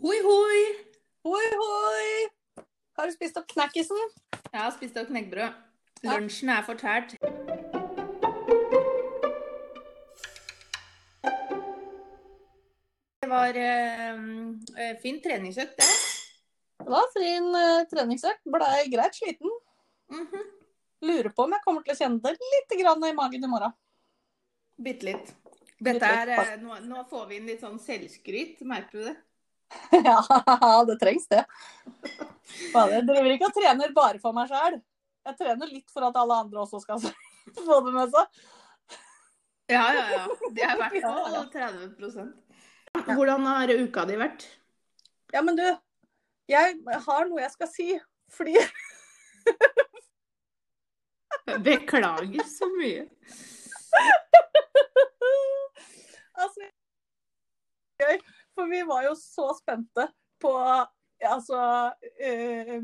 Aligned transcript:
Hoi, 0.00 0.16
hoi! 0.24 0.60
Hoi, 1.28 1.48
hoi! 1.60 2.28
Har 2.96 3.10
du 3.10 3.12
spist 3.12 3.36
opp 3.36 3.44
knekkisen? 3.52 3.98
Jeg 4.32 4.56
har 4.56 4.70
spist 4.72 4.96
opp 4.96 5.10
knekkebrød. 5.10 5.58
Ja. 6.00 6.14
Lunsjen 6.14 6.48
er 6.54 6.62
fortært. 6.64 7.12
Det 13.20 13.28
var 13.34 13.60
eh, 13.66 14.24
eh, 14.80 14.96
fin 15.04 15.20
treningsøkt, 15.20 15.76
det. 15.76 15.92
Det 16.80 16.90
var 16.96 17.12
fin 17.18 17.52
øh, 17.60 17.84
treningsøkt. 17.92 18.40
Blei 18.56 18.88
greit 18.96 19.20
sliten. 19.20 19.52
Mhm. 20.16 20.50
Lurer 21.10 21.28
på 21.36 21.44
om 21.44 21.52
jeg 21.58 21.66
kommer 21.68 21.84
til 21.84 21.92
å 21.92 22.00
kjenne 22.00 22.24
det 22.24 22.52
litt 22.56 22.78
grann 22.80 23.04
i 23.04 23.16
magen 23.20 23.44
i 23.44 23.52
morgen. 23.52 23.76
Bitte 24.80 25.12
litt. 25.12 25.36
Er, 25.84 26.56
nå, 26.64 26.86
nå 26.88 27.04
får 27.12 27.28
vi 27.28 27.36
inn 27.36 27.52
litt 27.52 27.60
sånn 27.60 27.76
selvskryt, 27.80 28.64
merker 28.64 28.96
du 28.96 29.10
det? 29.12 29.20
ja, 30.08 30.84
det 30.86 30.96
trengs 31.00 31.26
det. 31.30 31.44
Jeg 32.74 33.04
driver 33.06 33.30
ikke 33.34 33.50
og 33.50 33.56
trener 33.56 33.92
bare 33.94 34.20
for 34.22 34.36
meg 34.36 34.50
sjæl. 34.50 34.80
Jeg 35.26 35.36
trener 35.38 35.70
litt 35.70 35.90
for 35.92 36.06
at 36.08 36.16
alle 36.18 36.38
andre 36.44 36.62
også 36.64 36.80
skal 36.82 37.02
få 37.66 37.80
det 37.86 37.94
med 37.94 38.14
seg. 38.14 38.40
Ja, 39.70 39.84
ja, 39.94 40.06
ja. 40.10 40.24
Det 40.50 40.64
er 40.66 40.74
i 40.74 40.80
hvert 40.80 40.96
fall 41.04 41.50
30 41.54 43.12
Hvordan 43.14 43.46
har 43.46 43.70
uka 43.70 44.04
di 44.08 44.16
vært? 44.18 44.48
Ja, 45.30 45.44
men 45.46 45.58
du. 45.58 45.66
Jeg 46.50 46.80
har 47.06 47.28
noe 47.28 47.44
jeg 47.44 47.52
skal 47.54 47.70
si. 47.70 47.88
Fordi 48.34 48.56
Beklager 51.64 52.44
så 52.46 52.66
mye. 52.74 53.06
Altså 56.40 56.66
Gøy. 58.00 58.20
For 58.60 58.68
vi 58.68 58.82
var 58.84 59.06
jo 59.06 59.14
så 59.16 59.46
spente 59.56 60.04
på 60.40 60.52
altså 61.24 61.60
eh, 62.20 62.74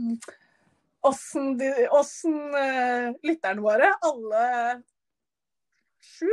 åssen 1.04 2.54
eh, 2.56 3.10
lytterne 3.28 3.60
våre, 3.60 3.90
alle 4.08 4.46
sju, 6.00 6.30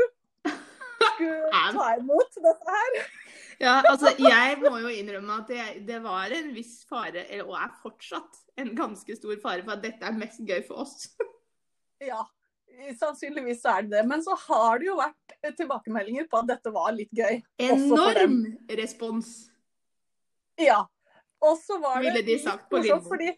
skulle 0.47 1.59
ta 1.75 1.89
imot 1.97 2.39
dette 2.45 2.77
her. 2.77 2.95
Ja, 3.59 3.75
altså, 3.81 4.13
jeg 4.15 4.61
må 4.63 4.77
jo 4.79 4.95
innrømme 4.95 5.41
at 5.43 5.51
det, 5.51 5.67
det 5.91 5.99
var 6.07 6.31
en 6.39 6.53
viss 6.55 6.79
fare, 6.87 7.25
og 7.43 7.57
er 7.59 7.75
fortsatt 7.83 8.39
en 8.63 8.71
ganske 8.79 9.19
stor 9.19 9.35
fare 9.43 9.67
for 9.67 9.75
at 9.75 9.83
dette 9.83 10.07
er 10.07 10.15
mest 10.23 10.39
gøy 10.47 10.63
for 10.69 10.85
oss. 10.87 11.11
Ja, 11.99 12.23
sannsynligvis 12.99 13.61
så 13.61 13.77
er 13.77 13.85
det 13.85 13.97
det. 13.97 14.03
Men 14.09 14.23
så 14.23 14.35
har 14.47 14.81
det 14.81 14.89
jo 14.89 14.97
vært 14.99 15.35
eh, 15.41 15.53
tilbakemeldinger 15.55 16.27
på 16.31 16.41
at 16.41 16.49
dette 16.53 16.73
var 16.73 16.91
litt 16.95 17.11
gøy. 17.15 17.39
Enorm 17.61 18.41
respons. 18.69 19.31
Ja. 20.59 20.83
Og 21.43 21.57
så 21.59 21.77
var 21.81 21.99
det 21.99 22.11
Ville 22.11 22.25
de 22.27 22.37
sagt 22.41 22.69
på 22.69 22.79
morsomt. 22.81 23.09
Fordi 23.09 23.31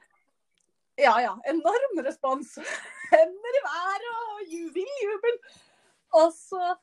Ja, 0.95 1.17
ja. 1.19 1.33
Enorm 1.51 2.01
respons. 2.05 2.55
Hender 3.13 3.59
i 3.59 3.63
været 3.65 4.09
og 4.11 4.43
jubel, 4.51 4.91
jubel. 5.03 5.39
Og 6.15 6.29
så, 6.33 6.75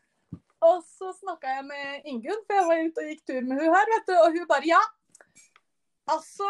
og 0.61 0.83
så 0.87 1.13
snakka 1.17 1.57
jeg 1.57 1.67
med 1.71 2.11
Ingunn, 2.11 2.43
for 2.47 2.59
jeg 2.59 2.69
var 2.69 2.83
ute 2.87 3.05
og 3.05 3.13
gikk 3.13 3.23
tur 3.29 3.47
med 3.47 3.63
hun 3.63 3.73
her, 3.73 3.93
vet 3.95 4.11
du. 4.11 4.17
Og 4.19 4.37
hun 4.37 4.49
bare 4.51 4.69
Ja, 4.69 4.83
altså 6.13 6.49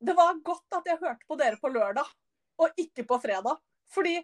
Det 0.00 0.14
var 0.16 0.38
godt 0.44 0.78
at 0.78 0.86
jeg 0.88 1.00
hørte 1.00 1.26
på 1.28 1.36
dere 1.36 1.58
på 1.60 1.68
lørdag, 1.68 2.06
og 2.56 2.78
ikke 2.80 3.04
på 3.04 3.18
fredag. 3.20 3.58
Fordi 3.92 4.14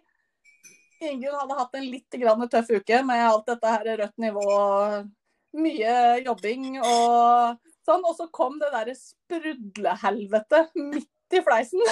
Ingunn 1.05 1.35
hadde 1.37 1.57
hatt 1.59 1.75
en 1.77 1.85
litt 1.91 2.15
grann 2.17 2.47
tøff 2.49 2.69
uke 2.73 2.99
med 3.05 3.21
alt 3.21 3.45
dette 3.49 3.69
her 3.73 3.89
rødt 4.01 4.17
nivå 4.21 4.43
og 4.49 5.09
mye 5.57 5.93
jobbing 6.25 6.79
og 6.81 7.59
sånn. 7.85 8.03
Og 8.07 8.15
så 8.17 8.25
kom 8.33 8.57
det 8.61 8.71
derre 8.73 8.95
sprudlehelvetet 8.97 10.73
midt 10.79 11.37
i 11.37 11.41
fleisen. 11.45 11.83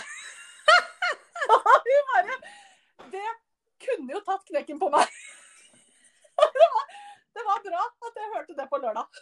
Og 1.55 1.65
hun 1.85 2.07
bare 2.09 2.35
Det 3.13 3.25
kunne 3.85 4.15
jo 4.15 4.21
tatt 4.25 4.45
knekken 4.49 4.79
på 4.81 4.89
meg. 4.93 5.05
Det 6.35 6.65
var, 6.73 6.85
det 7.35 7.43
var 7.47 7.59
bra 7.63 7.81
at 8.09 8.17
jeg 8.19 8.31
hørte 8.33 8.55
det 8.57 8.65
på 8.71 8.77
lørdag. 8.83 9.07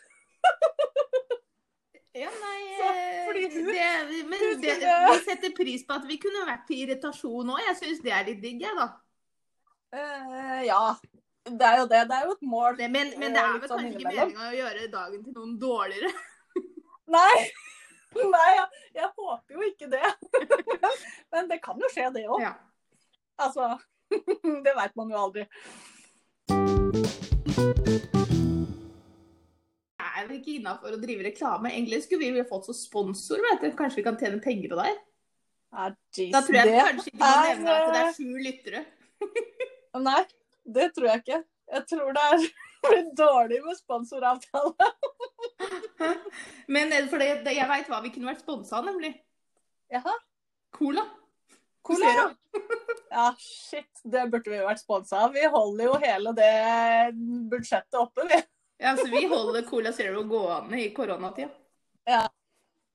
Ja, 2.14 2.30
nei 2.30 2.60
Så, 2.78 2.88
eh, 2.94 3.24
fordi 3.26 3.44
hun- 3.50 3.70
det, 3.74 3.86
Men 4.30 4.40
hun 4.44 4.60
det, 4.62 4.74
vi 5.10 5.20
setter 5.26 5.54
pris 5.58 5.82
på 5.88 5.96
at 5.96 6.04
vi 6.06 6.18
kunne 6.22 6.44
vært 6.46 6.68
til 6.68 6.84
irritasjon 6.84 7.50
òg. 7.56 7.62
Jeg 7.66 7.78
syns 7.80 8.04
det 8.06 8.14
er 8.14 8.28
litt 8.28 8.42
digg, 8.44 8.60
jeg, 8.62 8.76
da. 8.78 8.86
Eh, 9.94 10.62
ja. 10.68 10.96
Det 11.44 11.66
er 11.68 11.78
jo 11.82 11.88
det. 11.92 12.02
Det 12.10 12.18
er 12.18 12.26
jo 12.26 12.36
et 12.38 12.46
mål. 12.48 12.78
Det, 12.78 12.90
men, 12.92 13.14
men 13.20 13.36
det 13.36 13.42
er 13.42 13.60
vel 13.60 13.70
sånn 13.70 13.84
kanskje 13.84 14.00
ikke 14.00 14.16
meninga 14.16 14.50
å 14.50 14.58
gjøre 14.58 14.88
dagen 14.94 15.24
til 15.26 15.38
noen 15.38 15.56
dårligere. 15.62 16.12
Nei. 17.18 17.36
Nei, 18.14 18.50
jeg, 18.54 18.68
jeg 19.00 19.10
håper 19.18 19.58
jo 19.58 19.66
ikke 19.68 19.88
det. 19.90 20.10
Men 21.34 21.48
det 21.50 21.58
kan 21.64 21.80
jo 21.82 21.90
skje, 21.90 22.12
det 22.14 22.28
òg. 22.30 22.44
Ja. 22.44 22.54
Altså, 23.42 23.72
det 24.66 24.74
veit 24.78 24.94
man 25.00 25.10
jo 25.10 25.18
aldri. 25.18 25.48
Det 29.98 30.22
er 30.22 30.28
vel 30.30 30.38
ikke 30.38 30.56
innafor 30.60 30.94
å 30.94 31.02
drive 31.02 31.26
reklame. 31.26 31.74
Egentlig 31.74 32.04
skulle 32.06 32.30
vi 32.30 32.44
ha 32.44 32.48
fått 32.48 32.70
så 32.70 32.78
sponsor, 32.78 33.42
vet 33.50 33.66
du. 33.66 33.72
Kanskje 33.78 34.04
vi 34.04 34.06
kan 34.06 34.20
tjene 34.22 34.42
penger 34.44 34.76
på 34.76 34.80
deg? 34.84 35.02
Ja, 35.74 35.90
geez, 36.14 36.32
Da 36.36 36.44
tror 36.46 36.60
jeg 36.60 36.70
det 36.70 36.82
kanskje 36.86 37.10
ikke 37.10 37.24
må 37.26 37.36
nevne 37.50 37.74
at 37.74 37.88
det 37.90 37.98
eh, 37.98 38.06
er 38.06 38.14
sju 38.14 38.32
lyttere. 38.46 38.86
Nei, 40.02 40.22
det 40.64 40.90
tror 40.96 41.10
jeg 41.12 41.24
ikke. 41.24 41.42
Jeg 41.74 41.86
tror 41.90 42.14
det 42.16 42.28
er 42.36 42.46
blir 42.84 43.10
dårlig 43.16 43.60
med 43.66 43.78
sponsoravtale. 43.78 44.90
Men 46.76 46.94
eh, 46.94 47.08
for 47.12 47.22
det, 47.22 47.54
jeg 47.56 47.70
veit 47.70 47.92
hva 47.92 48.02
vi 48.04 48.12
kunne 48.14 48.32
vært 48.32 48.44
sponsa 48.44 48.80
av, 48.80 48.88
nemlig. 48.90 49.14
Jaha. 49.94 50.16
Cola. 50.74 51.06
Cola, 51.86 52.16
ja. 52.18 52.28
Ja, 53.14 53.28
shit. 53.38 54.00
Det 54.04 54.24
burde 54.34 54.50
vi 54.50 54.58
vært 54.66 54.82
sponsa 54.82 55.28
av. 55.28 55.36
Vi 55.36 55.44
holder 55.54 55.86
jo 55.86 55.98
hele 56.02 56.32
det 56.34 56.54
budsjettet 57.52 58.00
oppe, 58.00 58.26
vi. 58.26 58.40
Ja, 58.82 58.96
så 58.98 59.06
vi 59.12 59.22
holder 59.30 59.62
Cola 59.68 59.92
Zero 59.94 60.24
gående 60.26 60.80
i 60.82 60.88
koronatida. 60.96 61.52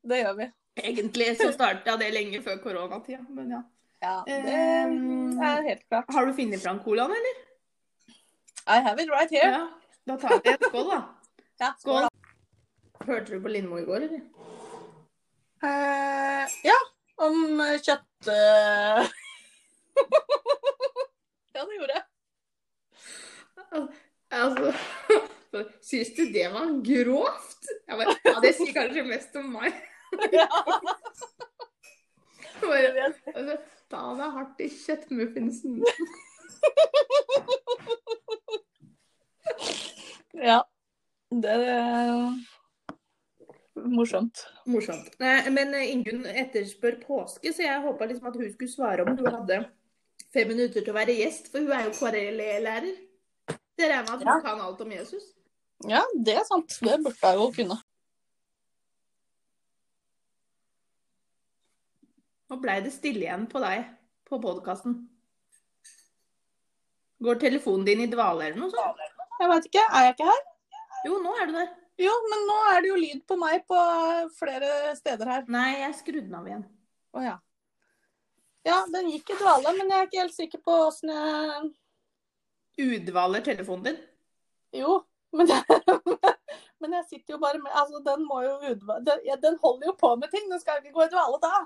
Det 0.03 0.19
gjør 0.19 0.35
vi. 0.41 0.49
Egentlig 0.83 1.29
så 1.39 1.53
starta 1.55 1.95
det 2.03 2.11
lenge 2.17 2.43
før 2.43 2.59
koronatida, 2.65 3.23
men 3.31 3.55
ja. 3.55 3.63
Ja, 4.03 4.17
det 4.27 4.59
Um, 4.89 5.18
er 5.45 5.63
helt 5.69 5.85
klart. 5.89 6.11
Har 6.15 6.27
du 6.27 6.33
funnet 6.37 6.63
fram 6.63 6.81
colaen, 6.85 7.15
eller? 7.15 7.37
I 8.69 8.81
have 8.85 9.03
it 9.03 9.11
right 9.11 9.31
here. 9.31 9.51
Ja. 9.53 9.69
Da 10.09 10.17
tar 10.21 10.41
vi 10.45 10.53
en 10.53 10.69
skål, 10.69 10.91
da. 10.91 11.03
Ja, 11.59 11.73
Skål. 11.81 12.05
Hørte 13.07 13.33
du 13.33 13.41
på 13.43 13.51
Lindmo 13.51 13.79
i 13.81 13.87
går, 13.87 14.05
eller? 14.07 14.21
Uh, 15.59 16.45
ja, 16.63 16.77
om 17.27 17.59
kjøtt... 17.83 18.29
eh. 18.31 19.09
ja, 21.57 21.65
det 21.65 21.79
gjorde 21.81 21.97
jeg. 21.97 22.05
Altså 24.31 24.73
Syns 25.89 26.13
du 26.15 26.23
det 26.33 26.47
var 26.53 26.71
grovt? 26.85 27.69
Bare, 27.89 28.15
ja, 28.25 28.37
det 28.45 28.53
sier 28.55 28.75
kanskje 28.77 29.03
mest 29.09 29.35
om 29.41 29.49
meg. 29.57 29.75
Ja. 30.33 30.47
Bare, 32.63 33.09
altså, 33.35 33.59
ta 33.91 34.03
deg 34.19 34.31
hardt 34.37 34.61
i 34.61 34.69
kjøttmuffinsen. 34.73 35.73
ja. 40.49 40.61
Det 41.31 41.51
er 41.53 42.33
morsomt. 43.85 44.47
Morsomt. 44.67 45.11
Men 45.21 45.75
eh, 45.77 45.91
Ingunn 45.93 46.25
etterspør 46.31 46.97
påske, 47.05 47.53
så 47.53 47.63
jeg 47.67 47.83
håpa 47.85 48.09
liksom 48.09 48.31
at 48.31 48.39
hun 48.41 48.49
skulle 48.55 48.73
svare 48.73 49.05
om 49.05 49.13
hun 49.19 49.29
hadde 49.29 49.59
fem 50.33 50.49
minutter 50.49 50.81
til 50.81 50.93
å 50.93 50.97
være 50.97 51.19
gjest, 51.21 51.51
for 51.53 51.65
hun 51.65 51.73
er 51.77 51.85
jo 51.89 51.93
KRL-lærer. 51.99 52.89
Det 53.79 53.87
regner 53.93 54.09
med 54.09 54.15
at 54.17 54.25
hun 54.25 54.33
Ja. 54.33 54.39
kan 54.45 54.61
alt 54.65 54.81
om 54.85 54.93
Jesus. 54.97 55.25
Ja, 55.87 56.03
det 56.17 56.35
er 56.41 56.45
sant. 56.49 56.79
Det 56.83 56.97
burde 57.05 57.23
jeg 57.23 57.37
jo 57.39 57.47
kunne. 57.61 57.77
Nå 62.49 62.57
blei 62.63 62.79
det 62.85 62.95
stille 62.95 63.27
igjen 63.27 63.45
på 63.51 63.61
deg 63.61 63.85
på 64.29 64.39
podkasten. 64.41 65.03
Går 67.25 67.41
telefonen 67.43 67.85
din 67.85 68.05
i 68.05 68.09
dvale 68.11 68.47
eller 68.47 68.61
noe 68.61 68.73
sånt? 68.73 69.03
Jeg 69.39 69.51
veit 69.51 69.69
ikke. 69.69 69.85
Er 69.85 70.07
jeg 70.07 70.15
ikke 70.17 70.29
her? 70.31 70.47
Jo, 71.07 71.19
nå 71.23 71.35
er 71.39 71.51
du 71.51 71.59
der. 71.59 71.69
Jo, 71.99 72.15
men 72.31 72.45
nå 72.47 72.57
er 72.71 72.81
det 72.83 72.91
jo 72.93 72.97
lyd 73.01 73.23
på 73.27 73.37
meg 73.39 73.65
på 73.67 73.79
flere 74.39 74.95
steder 74.99 75.33
her. 75.33 75.45
Nei, 75.51 75.81
jeg 75.83 75.97
skrudde 75.99 76.29
den 76.29 76.39
av 76.39 76.47
igjen. 76.47 76.65
Å 77.19 77.25
ja. 77.25 77.35
Ja, 78.69 78.79
den 78.93 79.11
gikk 79.11 79.33
i 79.33 79.39
dvale, 79.39 79.73
men 79.77 79.91
jeg 79.91 79.99
er 79.99 80.09
ikke 80.09 80.23
helt 80.23 80.37
sikker 80.37 80.63
på 80.63 80.75
åssen 80.89 81.13
jeg 81.15 81.69
Udvaler 82.79 83.43
telefonen 83.43 83.89
din? 83.89 83.97
Jo, 84.79 85.01
men, 85.35 85.51
men 86.83 86.95
jeg 87.01 87.07
sitter 87.09 87.35
jo 87.35 87.41
bare 87.43 87.59
med 87.63 87.75
Altså, 87.75 88.03
den 88.07 88.27
må 88.29 88.43
jo 88.45 88.53
udvale 88.61 89.03
Den, 89.07 89.25
den 89.43 89.59
holder 89.63 89.91
jo 89.91 89.95
på 89.99 90.13
med 90.21 90.31
ting. 90.31 90.47
Den 90.53 90.63
skal 90.63 90.79
ikke 90.83 90.95
gå 90.95 91.07
i 91.07 91.11
dvale 91.11 91.41
da. 91.43 91.65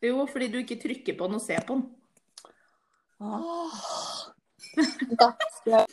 Jo, 0.00 0.24
fordi 0.26 0.48
du 0.48 0.58
ikke 0.60 0.80
trykker 0.80 1.16
på 1.18 1.28
den 1.28 1.36
og 1.36 1.42
ser 1.44 1.64
på 1.68 1.76
den. 1.76 1.88
Da 5.20 5.84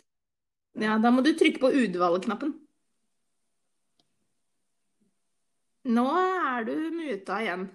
Ja, 0.78 0.96
da 1.02 1.10
må 1.12 1.20
du 1.26 1.34
trykke 1.36 1.60
på 1.60 1.72
utvalgknappen. 1.82 2.54
Nå 5.88 6.06
er 6.20 6.64
du 6.68 6.74
muta 6.94 7.38
igjen. 7.42 7.68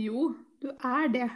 Jo, 0.00 0.32
du 0.62 0.70
er 0.72 1.08
det. 1.12 1.28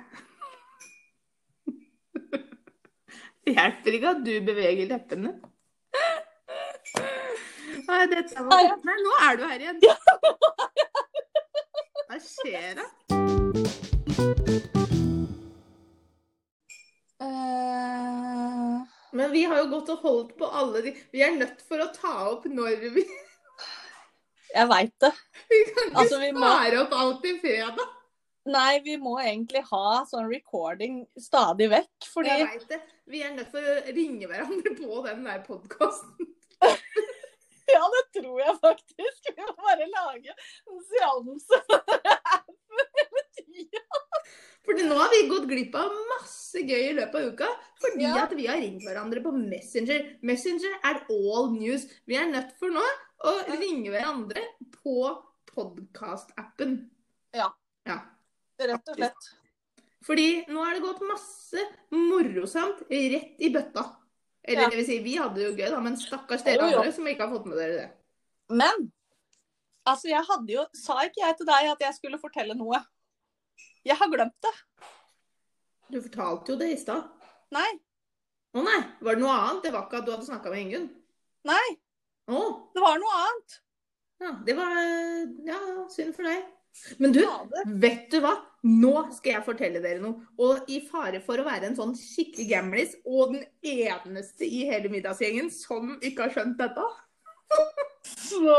Det 3.45 3.53
hjelper 3.57 3.99
ikke 3.99 4.15
at 4.15 4.25
du 4.25 4.33
beveger 4.47 4.89
leppene. 4.91 5.35
Nei, 7.87 8.07
var 8.09 8.49
Nei, 8.49 8.63
ja. 8.65 8.77
Nå 8.81 9.19
er 9.29 9.37
du 9.39 9.45
her 9.47 9.61
igjen. 9.67 9.81
Hva 12.07 12.19
skjer 12.23 12.77
da? 12.79 13.97
Eh, 17.21 18.81
Men 19.13 19.31
vi 19.33 19.45
har 19.49 19.59
jo 19.63 19.69
gått 19.71 19.91
og 19.95 20.03
holdt 20.05 20.35
på 20.39 20.49
alle 20.61 20.83
de 20.85 20.93
Vi 21.15 21.23
er 21.25 21.37
nødt 21.37 21.63
for 21.67 21.81
å 21.83 21.89
ta 21.95 22.13
opp 22.33 22.45
når 22.51 22.91
vi 22.97 23.07
jeg 24.57 24.69
veit 24.71 24.93
det. 25.03 25.11
Vi 25.51 25.57
kan 25.69 25.89
ikke 25.91 26.01
Altså, 26.01 26.19
vi 26.23 26.29
må- 26.33 26.47
spare 26.49 26.77
opp 26.81 26.93
alt 26.97 27.19
til 27.23 27.35
fredag. 27.43 27.89
Nei, 28.47 28.79
vi 28.81 28.95
må 28.97 29.17
egentlig 29.21 29.63
ha 29.69 30.05
sånn 30.09 30.31
recording 30.31 31.03
stadig 31.19 31.69
vekk, 31.69 32.07
fordi 32.09 32.29
Jeg 32.31 32.47
vet 32.47 32.69
det. 32.69 32.81
Vi 33.07 33.21
er 33.23 33.35
nødt 33.35 33.51
for 33.51 33.61
å 33.61 33.75
ringe 33.99 34.27
hverandre 34.31 34.73
på 34.79 35.03
den 35.05 35.25
der 35.25 35.43
podkasten. 35.45 36.33
Ja, 37.77 37.83
det 37.93 38.03
tror 38.21 38.41
jeg 38.41 38.55
faktisk. 38.63 39.31
Vi 39.37 39.43
må 39.43 39.55
bare 39.67 39.87
lage 39.91 40.35
en 40.35 40.83
seanse 40.91 41.61
hele 41.67 43.23
tida. 43.37 43.83
Fordi 44.67 44.85
nå 44.89 44.97
har 44.99 45.11
vi 45.13 45.21
gått 45.31 45.47
glipp 45.51 45.75
av 45.79 45.93
masse 46.13 46.63
gøy 46.67 46.89
i 46.91 46.95
løpet 46.97 47.19
av 47.21 47.33
uka. 47.33 47.49
Fordi 47.83 48.07
Ja. 48.07 48.15
at 48.25 48.33
vi 48.39 48.47
har 48.51 48.59
ringt 48.63 48.83
hverandre 48.87 49.23
på 49.25 49.33
Messenger. 49.35 50.07
Messenger 50.27 50.79
er 50.91 51.03
all 51.11 51.51
news. 51.55 51.87
Vi 52.07 52.19
er 52.19 52.27
nødt 52.31 52.55
for 52.59 52.71
nå 52.75 52.83
å 53.27 53.35
ringe 53.61 53.91
hverandre 53.95 54.43
på 54.83 54.97
podkast-appen. 55.53 56.79
Ja. 57.35 57.51
ja. 57.87 58.01
Rett 58.63 58.91
og 58.91 58.99
slett. 58.99 59.31
Fordi 60.07 60.27
nå 60.53 60.63
er 60.67 60.77
det 60.77 60.85
gått 60.85 61.01
masse 61.07 61.63
morosamt 61.95 62.85
rett 62.91 63.41
i 63.43 63.51
bøtta. 63.55 63.87
Eller 64.47 64.63
Ja. 64.63 64.69
det 64.71 64.77
vil 64.79 64.87
si, 64.87 64.99
vi 65.03 65.17
hadde 65.19 65.35
det 65.35 65.45
jo 65.49 65.55
gøy, 65.59 65.71
da, 65.75 65.81
men 65.83 65.97
stakkars 65.99 66.43
dere 66.47 66.69
Jo, 66.71 66.79
andre 66.79 66.93
som 66.95 67.07
ikke 67.11 67.25
har 67.27 67.33
fått 67.35 67.47
med 67.51 67.59
dere 67.59 67.77
det. 67.81 67.89
Men 68.49 68.93
altså, 69.87 70.09
jeg 70.09 70.23
hadde 70.29 70.53
jo 70.55 70.65
Sa 70.79 71.01
ikke 71.03 71.23
jeg 71.25 71.37
til 71.41 71.47
deg 71.49 71.71
at 71.73 71.81
jeg 71.81 71.95
skulle 71.99 72.19
fortelle 72.23 72.55
noe? 72.55 72.79
Jeg 73.87 73.97
har 73.99 74.09
glemt 74.11 74.39
det. 74.43 74.55
Du 75.91 76.01
fortalte 76.03 76.53
jo 76.53 76.59
det 76.59 76.71
i 76.75 76.79
stad. 76.81 77.05
Nei. 77.55 77.69
Å 78.57 78.63
nei, 78.65 78.79
var 79.05 79.15
det 79.19 79.23
noe 79.23 79.35
annet? 79.37 79.63
Det 79.67 79.73
var 79.75 79.85
ikke 79.87 79.99
at 80.01 80.07
du 80.07 80.13
hadde 80.15 80.27
snakka 80.27 80.51
med 80.51 80.63
Ingunn? 80.65 80.87
Nei, 81.47 81.67
Å, 82.27 82.39
det 82.75 82.83
var 82.83 82.99
noe 82.99 83.19
annet. 83.23 83.59
ja, 84.25 84.33
det 84.47 84.57
var 84.59 84.73
Ja, 85.47 85.59
synd 85.93 86.15
for 86.17 86.27
deg. 86.27 86.43
Men 87.03 87.15
du, 87.15 87.23
vet 87.83 88.11
du 88.13 88.21
hva? 88.25 88.35
Nå 88.67 88.93
skal 89.15 89.37
jeg 89.37 89.47
fortelle 89.47 89.81
dere 89.83 90.03
noe. 90.03 90.27
Og 90.43 90.69
i 90.73 90.81
fare 90.89 91.21
for 91.25 91.39
å 91.41 91.47
være 91.47 91.71
en 91.71 91.79
sånn 91.79 91.95
skikkelig 91.99 92.49
gamlis, 92.51 92.97
og 93.07 93.35
den 93.35 93.47
eneste 93.63 94.47
i 94.47 94.65
hele 94.71 94.91
middagsgjengen 94.93 95.51
som 95.55 95.97
ikke 96.01 96.27
har 96.27 96.37
skjønt 96.37 96.61
dette, 96.61 96.87
Så 98.07 98.55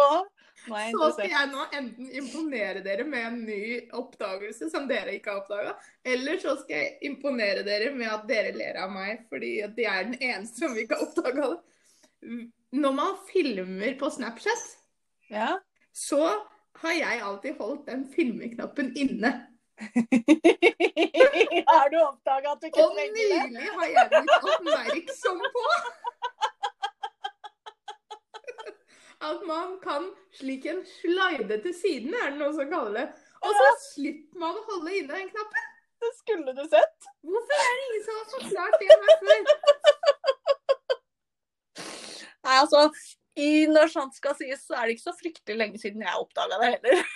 så 0.67 1.09
skal 1.15 1.29
jeg 1.31 1.49
nå 1.51 1.63
enten 1.77 2.09
imponere 2.19 2.81
dere 2.83 3.05
med 3.07 3.23
en 3.23 3.37
ny 3.47 3.61
oppdagelse 3.95 4.67
som 4.71 4.87
dere 4.89 5.13
ikke 5.15 5.31
har 5.31 5.41
oppdaga, 5.43 5.75
eller 6.07 6.39
så 6.41 6.57
skal 6.59 6.81
jeg 6.81 6.97
imponere 7.07 7.63
dere 7.67 7.93
med 7.95 8.09
at 8.11 8.25
dere 8.27 8.51
ler 8.57 8.79
av 8.83 8.91
meg 8.91 9.23
fordi 9.31 9.53
det 9.77 9.87
er 9.87 10.09
den 10.09 10.17
eneste 10.19 10.65
som 10.65 10.75
ikke 10.77 10.97
har 10.97 11.05
oppdaga 11.07 11.47
det. 11.53 12.41
Når 12.75 12.97
man 12.97 13.15
filmer 13.29 13.95
på 13.99 14.11
Snapchat, 14.11 14.65
Ja. 15.31 15.57
så 15.95 16.19
har 16.81 16.93
jeg 16.97 17.21
alltid 17.29 17.61
holdt 17.61 17.85
den 17.89 18.03
filmeknappen 18.15 18.91
inne. 18.97 19.31
har 21.71 21.89
du 21.93 21.97
oppdaga 22.01 22.53
at 22.55 22.61
du 22.61 22.67
ikke 22.69 22.81
trenger 22.81 23.13
det? 23.13 23.27
Og 23.35 23.49
nylig 23.51 23.69
har 23.77 23.87
jeg 23.93 24.09
blitt 24.13 24.47
oppmerksom 24.53 25.43
på 25.57 25.65
at 29.27 29.39
man 29.49 29.79
kan 29.81 30.03
slik 30.37 30.65
en 30.69 30.83
slide 30.85 31.61
til 31.61 31.73
siden, 31.81 32.13
er 32.13 32.29
det 32.31 32.39
noen 32.41 32.53
som 32.57 32.69
kaller 32.69 32.99
det. 32.99 33.07
Og 33.45 33.51
så 33.59 33.69
slipper 33.81 34.41
man 34.41 34.57
å 34.57 34.65
holde 34.71 34.93
inne 34.93 35.13
den 35.13 35.31
knappen. 35.33 35.63
Det 35.97 36.11
skulle 36.19 36.53
du 36.53 36.63
sett. 36.69 37.07
Hvorfor 37.25 37.63
er 37.63 37.71
det 37.77 37.85
ingen 37.87 38.03
som 38.05 38.13
har 38.19 38.27
forklart 38.33 38.75
det 38.81 38.97
meg 39.03 39.15
før? 39.23 39.41
Nei, 42.47 42.55
altså, 42.61 42.79
i, 43.37 43.67
når 43.71 43.91
sant 43.93 44.17
skal 44.17 44.35
sies, 44.39 44.65
så 44.65 44.73
er 44.77 44.87
det 44.87 44.97
ikke 44.97 45.07
så 45.07 45.15
fryktelig 45.17 45.57
lenge 45.59 45.81
siden 45.81 46.05
jeg 46.05 46.21
oppdaga 46.23 46.55
det 46.61 46.69
heller. 46.75 46.95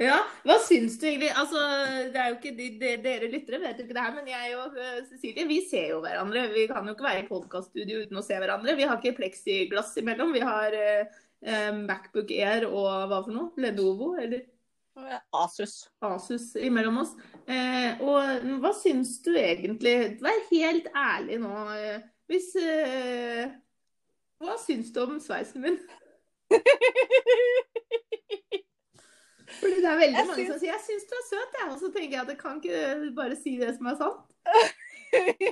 Ja, 0.00 0.16
hva 0.48 0.54
syns 0.64 0.94
du 0.96 1.02
egentlig? 1.04 1.28
Altså, 1.36 1.60
det 2.08 2.16
er 2.16 2.30
jo 2.30 2.36
ikke 2.38 2.54
de, 2.56 2.68
de, 2.80 2.92
Dere 3.04 3.26
lyttere 3.28 3.58
vet 3.60 3.76
jo 3.76 3.84
ikke 3.84 3.96
det 3.98 4.04
her, 4.06 4.14
men 4.16 4.30
jeg 4.30 4.54
og 4.56 4.78
eh, 4.80 5.02
Cecilie 5.10 5.44
vi 5.48 5.58
ser 5.68 5.90
jo 5.92 5.98
hverandre. 6.00 6.46
Vi 6.54 6.64
kan 6.70 6.88
jo 6.88 6.94
ikke 6.96 7.04
være 7.04 7.24
i 7.24 7.26
podkaststudio 7.28 8.06
uten 8.06 8.16
å 8.16 8.22
se 8.24 8.38
hverandre. 8.40 8.78
Vi 8.78 8.86
har 8.88 8.96
ikke 8.96 9.18
pleksiglass 9.18 9.92
imellom. 10.00 10.32
Vi 10.32 10.40
har 10.46 10.76
eh, 10.78 11.18
eh, 11.44 11.68
Macbook 11.82 12.32
Air 12.32 12.64
og 12.70 12.88
hva 13.12 13.20
for 13.26 13.34
noe? 13.36 13.52
Lenovo 13.60 14.14
eller 14.22 14.46
Asus. 15.32 15.74
Asus 16.02 16.54
imellom 16.60 16.98
oss. 17.02 17.12
Eh, 17.48 18.00
og 18.00 18.22
hva 18.62 18.72
syns 18.76 19.16
du 19.24 19.32
egentlig? 19.36 19.96
Vær 20.22 20.40
helt 20.50 20.86
ærlig 20.96 21.38
nå. 21.42 21.52
eh, 21.76 22.00
Hvis 22.30 22.50
eh, 22.60 23.50
Hva 24.40 24.54
syns 24.62 24.92
du 24.94 25.00
om 25.02 25.18
sveisen 25.20 25.60
min? 25.64 25.78
Fordi 29.60 29.76
det 29.82 29.88
er 29.90 29.96
veldig 29.98 30.18
Jeg 30.18 30.26
mange 30.26 30.36
syns- 30.44 30.50
som 30.52 30.58
sier 30.60 30.72
'jeg 30.72 30.80
syns 30.86 31.04
du 31.10 31.14
er 31.18 31.24
søt', 31.30 31.54
jeg. 31.60 31.66
Og 31.72 31.78
så 31.80 31.86
tenker 31.92 32.14
jeg 32.16 32.22
at 32.22 32.28
jeg 32.32 32.38
kan 32.38 32.54
ikke 32.62 33.12
bare 33.16 33.36
si 33.36 33.52
det 33.58 33.70
som 33.76 33.86
er 33.86 33.96
sant. 33.98 34.20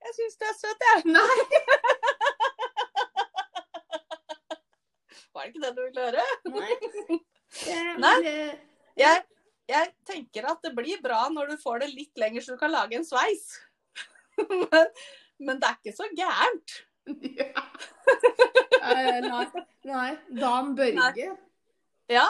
Jeg 0.00 0.12
syns 0.16 0.36
du 0.40 0.44
er 0.48 0.54
søt, 0.60 0.80
jeg. 0.88 0.98
Nei. 1.12 1.38
Var 5.34 5.40
det 5.42 5.48
ikke 5.50 5.62
det 5.66 5.72
du 5.76 5.82
ville 5.82 6.02
høre? 6.06 6.24
Nei. 6.56 6.72
Eh, 7.68 7.92
Nei. 7.98 8.18
Jeg, 8.98 9.22
jeg 9.70 9.92
tenker 10.08 10.48
at 10.50 10.62
det 10.64 10.74
blir 10.76 11.00
bra 11.02 11.24
når 11.32 11.52
du 11.52 11.60
får 11.62 11.84
det 11.84 11.90
litt 11.94 12.20
lenger, 12.20 12.44
så 12.44 12.56
du 12.56 12.60
kan 12.62 12.72
lage 12.72 12.98
en 12.98 13.06
sveis. 13.06 13.58
Men, 14.50 14.86
men 15.40 15.58
det 15.60 15.68
er 15.68 15.76
ikke 15.76 15.92
så 15.96 16.06
gærent. 16.16 16.72
ja. 17.40 17.64
Eh, 18.80 19.18
nei. 19.24 19.44
Nei. 19.88 20.10
Dan 20.40 20.74
Børge. 20.78 21.26
Ja. 22.08 22.26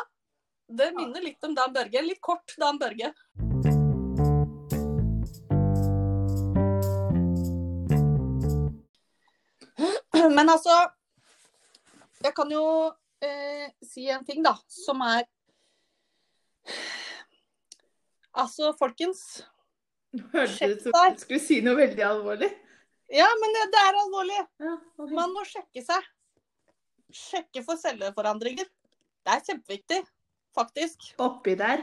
Det 0.67 0.89
minner 0.97 1.23
litt 1.23 1.45
om 1.47 1.55
Dan 1.55 1.75
Børge. 1.75 2.03
Litt 2.03 2.21
kort 2.23 2.55
Dan 2.59 2.79
Børge. 2.79 3.13
Men 10.35 10.51
altså 10.51 10.75
Jeg 12.25 12.35
kan 12.37 12.51
jo 12.53 12.65
eh, 13.25 13.71
si 13.83 14.07
en 14.13 14.25
ting, 14.27 14.43
da, 14.45 14.55
som 14.69 15.01
er 15.07 15.25
Altså, 18.41 18.73
folkens. 18.79 19.43
Hørtes 20.33 20.59
det 20.59 20.71
ut 20.77 20.85
som 20.87 20.95
du 21.15 21.23
skulle 21.23 21.43
si 21.43 21.61
noe 21.65 21.79
veldig 21.79 22.05
alvorlig. 22.07 22.51
Ja, 23.11 23.27
men 23.43 23.55
det, 23.57 23.67
det 23.75 23.83
er 23.83 23.99
alvorlig. 24.05 24.39
Ja, 24.63 24.77
okay. 24.99 25.15
Man 25.19 25.35
må 25.35 25.45
sjekke 25.47 25.83
seg. 25.83 26.09
Sjekke 27.15 27.63
for 27.67 27.79
celleforandringer. 27.81 28.69
Det 29.27 29.35
er 29.35 29.43
kjempeviktig, 29.49 30.01
faktisk. 30.57 31.11
Oppi 31.21 31.57
der. 31.59 31.83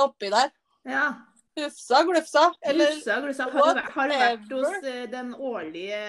Oppi 0.00 0.32
der. 0.32 0.52
Ja. 0.88 1.06
Hufsa, 1.54 2.00
glufsa. 2.08 2.48
Eller 2.66 2.94
Hufsa, 2.96 3.20
glufsa. 3.22 3.48
Har, 3.52 3.76
du, 3.76 3.90
har 3.94 4.10
du 4.10 4.14
vært 4.18 4.54
hos 4.56 4.88
eh, 4.90 5.04
den 5.12 5.34
årlige 5.36 6.00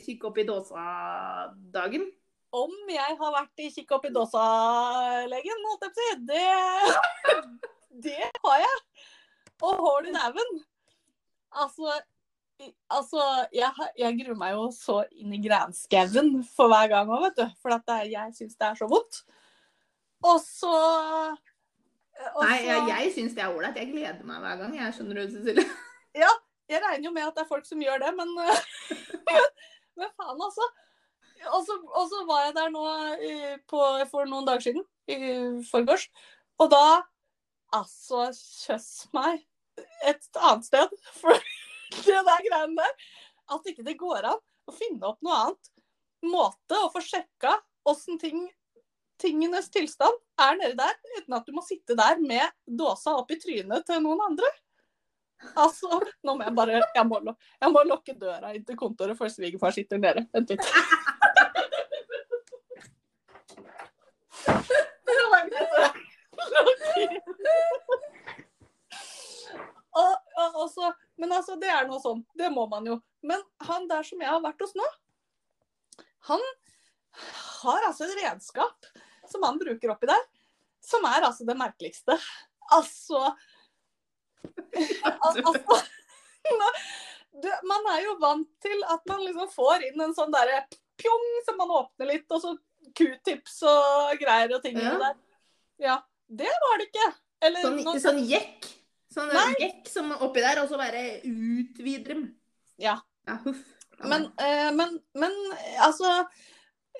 kikk 0.00 0.06
kikk 0.06 0.24
oppi 0.30 0.46
dåsa-dagen? 0.48 2.08
Om 2.56 2.90
jeg 2.90 3.16
har 3.20 3.34
vært 3.34 3.62
i 3.64 3.70
kikk 3.74 3.94
opp 3.96 4.06
i 4.08 4.12
dåsa-legen, 4.14 5.64
holdt 5.70 5.86
jeg 5.86 5.94
på 5.94 6.02
å 6.02 6.08
si. 6.08 6.10
Det, 6.30 7.40
det 8.06 8.30
har 8.44 8.62
jeg. 8.64 8.82
Og 9.66 9.82
hår 9.86 10.10
i 10.10 10.14
neven. 10.14 10.52
Altså, 11.56 11.96
altså 12.92 13.24
jeg, 13.54 13.88
jeg 13.98 14.18
gruer 14.20 14.38
meg 14.38 14.54
jo 14.56 14.68
så 14.76 15.00
inn 15.16 15.34
i 15.36 15.40
granskauen 15.44 16.32
for 16.56 16.72
hver 16.72 16.92
gang 16.92 17.12
òg, 17.12 17.28
vet 17.28 17.42
du. 17.42 17.46
For 17.62 17.76
at 17.76 17.84
det 17.88 17.98
er, 17.98 18.14
jeg 18.14 18.38
syns 18.40 18.56
det 18.58 18.70
er 18.70 18.80
så 18.80 18.88
vondt. 18.90 19.22
Og 20.26 20.40
så 20.44 20.72
Nei, 22.16 22.62
jeg, 22.64 22.84
jeg 22.88 23.12
syns 23.12 23.34
det 23.36 23.44
er 23.44 23.52
ålreit. 23.52 23.76
Jeg 23.76 23.92
gleder 23.92 24.24
meg 24.24 24.40
hver 24.40 24.60
gang. 24.62 24.76
Jeg 24.78 24.96
skjønner 24.96 25.20
du, 25.20 25.26
Cecilie. 25.34 25.66
Jeg 26.16 26.80
regner 26.82 27.04
jo 27.04 27.12
med 27.14 27.26
at 27.28 27.36
det 27.36 27.44
er 27.44 27.50
folk 27.50 27.66
som 27.68 27.82
gjør 27.82 28.00
det, 28.02 28.12
men 28.16 28.32
men, 29.28 29.48
men 30.00 30.12
faen, 30.16 30.40
altså. 30.40 30.66
Og 31.52 31.66
så, 31.66 31.76
og 31.76 32.08
så 32.10 32.22
var 32.28 32.46
jeg 32.46 32.56
der 32.56 32.72
nå 32.74 32.86
på, 33.70 33.82
for 34.10 34.28
noen 34.30 34.48
dager 34.48 34.68
siden, 34.68 34.86
i 35.06 35.18
forgårs, 35.68 36.08
og 36.62 36.72
da 36.72 36.86
Altså, 37.74 38.28
kjøss 38.30 39.08
meg 39.16 39.40
et 40.06 40.38
annet 40.38 40.66
sted. 40.68 40.92
For 41.20 41.34
det 42.06 42.20
der 42.28 42.44
greiene 42.46 42.76
der 42.78 43.08
At 43.56 43.66
ikke 43.70 43.84
det 43.86 43.96
går 43.98 44.28
an 44.30 44.38
å 44.66 44.74
finne 44.74 45.10
opp 45.10 45.18
noe 45.22 45.40
annet 45.46 45.72
måte 46.26 46.78
å 46.82 46.88
få 46.90 47.02
sjekka 47.04 47.52
åssen 47.86 48.18
ting, 48.18 48.48
tingenes 49.22 49.68
tilstand 49.70 50.16
er 50.42 50.56
nedi 50.58 50.74
der, 50.80 50.96
uten 51.18 51.36
at 51.36 51.46
du 51.46 51.52
må 51.54 51.62
sitte 51.62 51.94
der 51.94 52.18
med 52.18 52.50
dåsa 52.66 53.14
opp 53.20 53.30
i 53.30 53.38
trynet 53.38 53.86
til 53.86 54.00
noen 54.02 54.24
andre. 54.24 54.48
Altså, 55.54 56.00
nå 56.24 56.34
må 56.34 56.48
jeg 56.48 56.56
bare 56.56 56.80
Jeg 56.80 57.06
må, 57.06 57.20
jeg 57.60 57.74
må 57.76 57.84
lukke 57.86 58.16
døra 58.18 58.50
inn 58.56 58.64
til 58.66 58.78
kontoret, 58.80 59.14
for 59.18 59.30
svigerfar 59.30 59.76
sitter 59.76 60.00
nede. 60.02 60.24
Vent 60.34 60.50
litt. 60.50 60.72
Men 71.16 71.32
altså, 71.32 71.56
det 71.58 71.70
er 71.72 71.86
noe 71.88 71.98
sånn. 72.02 72.22
Det 72.38 72.48
må 72.54 72.66
man 72.70 72.86
jo. 72.86 73.00
Men 73.26 73.42
han 73.66 73.88
der 73.90 74.06
som 74.06 74.20
jeg 74.22 74.30
har 74.30 74.42
vært 74.44 74.60
hos 74.62 74.74
nå, 74.78 74.86
han 76.28 76.42
har 77.16 77.86
altså 77.88 78.06
et 78.06 78.18
redskap 78.20 78.88
som 79.26 79.42
han 79.46 79.58
bruker 79.58 79.90
oppi 79.94 80.08
der, 80.10 80.22
som 80.84 81.06
er 81.08 81.26
altså 81.26 81.46
det 81.48 81.56
merkeligste. 81.58 82.18
Altså 82.76 83.20
Al 84.76 85.14
altså 85.30 85.78
du, 87.42 87.48
Man 87.66 87.88
er 87.94 88.04
jo 88.04 88.16
vant 88.22 88.48
til 88.62 88.82
at 88.90 89.02
man 89.10 89.22
liksom 89.24 89.50
får 89.54 89.86
inn 89.88 90.02
en 90.02 90.14
sånn 90.14 90.34
derre 90.34 90.62
pjong 91.00 91.26
som 91.46 91.58
man 91.58 91.72
åpner 91.80 92.10
litt, 92.12 92.26
og 92.30 92.42
så 92.42 92.54
q-tips 92.96 93.60
og 93.68 94.16
greier 94.20 94.54
og 94.56 94.62
ting 94.64 94.78
Ja. 94.80 94.96
der. 95.02 95.14
Ja. 95.82 95.96
Det 96.26 96.50
var 96.62 96.78
det 96.80 96.88
ikke. 96.88 97.08
Eller 97.46 97.62
Sånn, 97.62 97.78
noen... 97.84 98.00
sånn 98.02 98.18
jekk. 98.26 98.66
Sånn 99.12 99.30
jekk 99.60 99.86
som 99.88 100.10
oppi 100.12 100.42
der, 100.44 100.58
og 100.62 100.68
så 100.70 100.76
bare 100.80 101.02
ut 101.24 101.78
videre. 101.84 102.18
Ja. 102.82 102.96
Ja, 103.28 103.36
huff. 103.44 103.62
Men, 104.04 104.26
eh, 104.38 104.70
men, 104.76 104.98
men 105.16 105.32
altså 105.80 106.10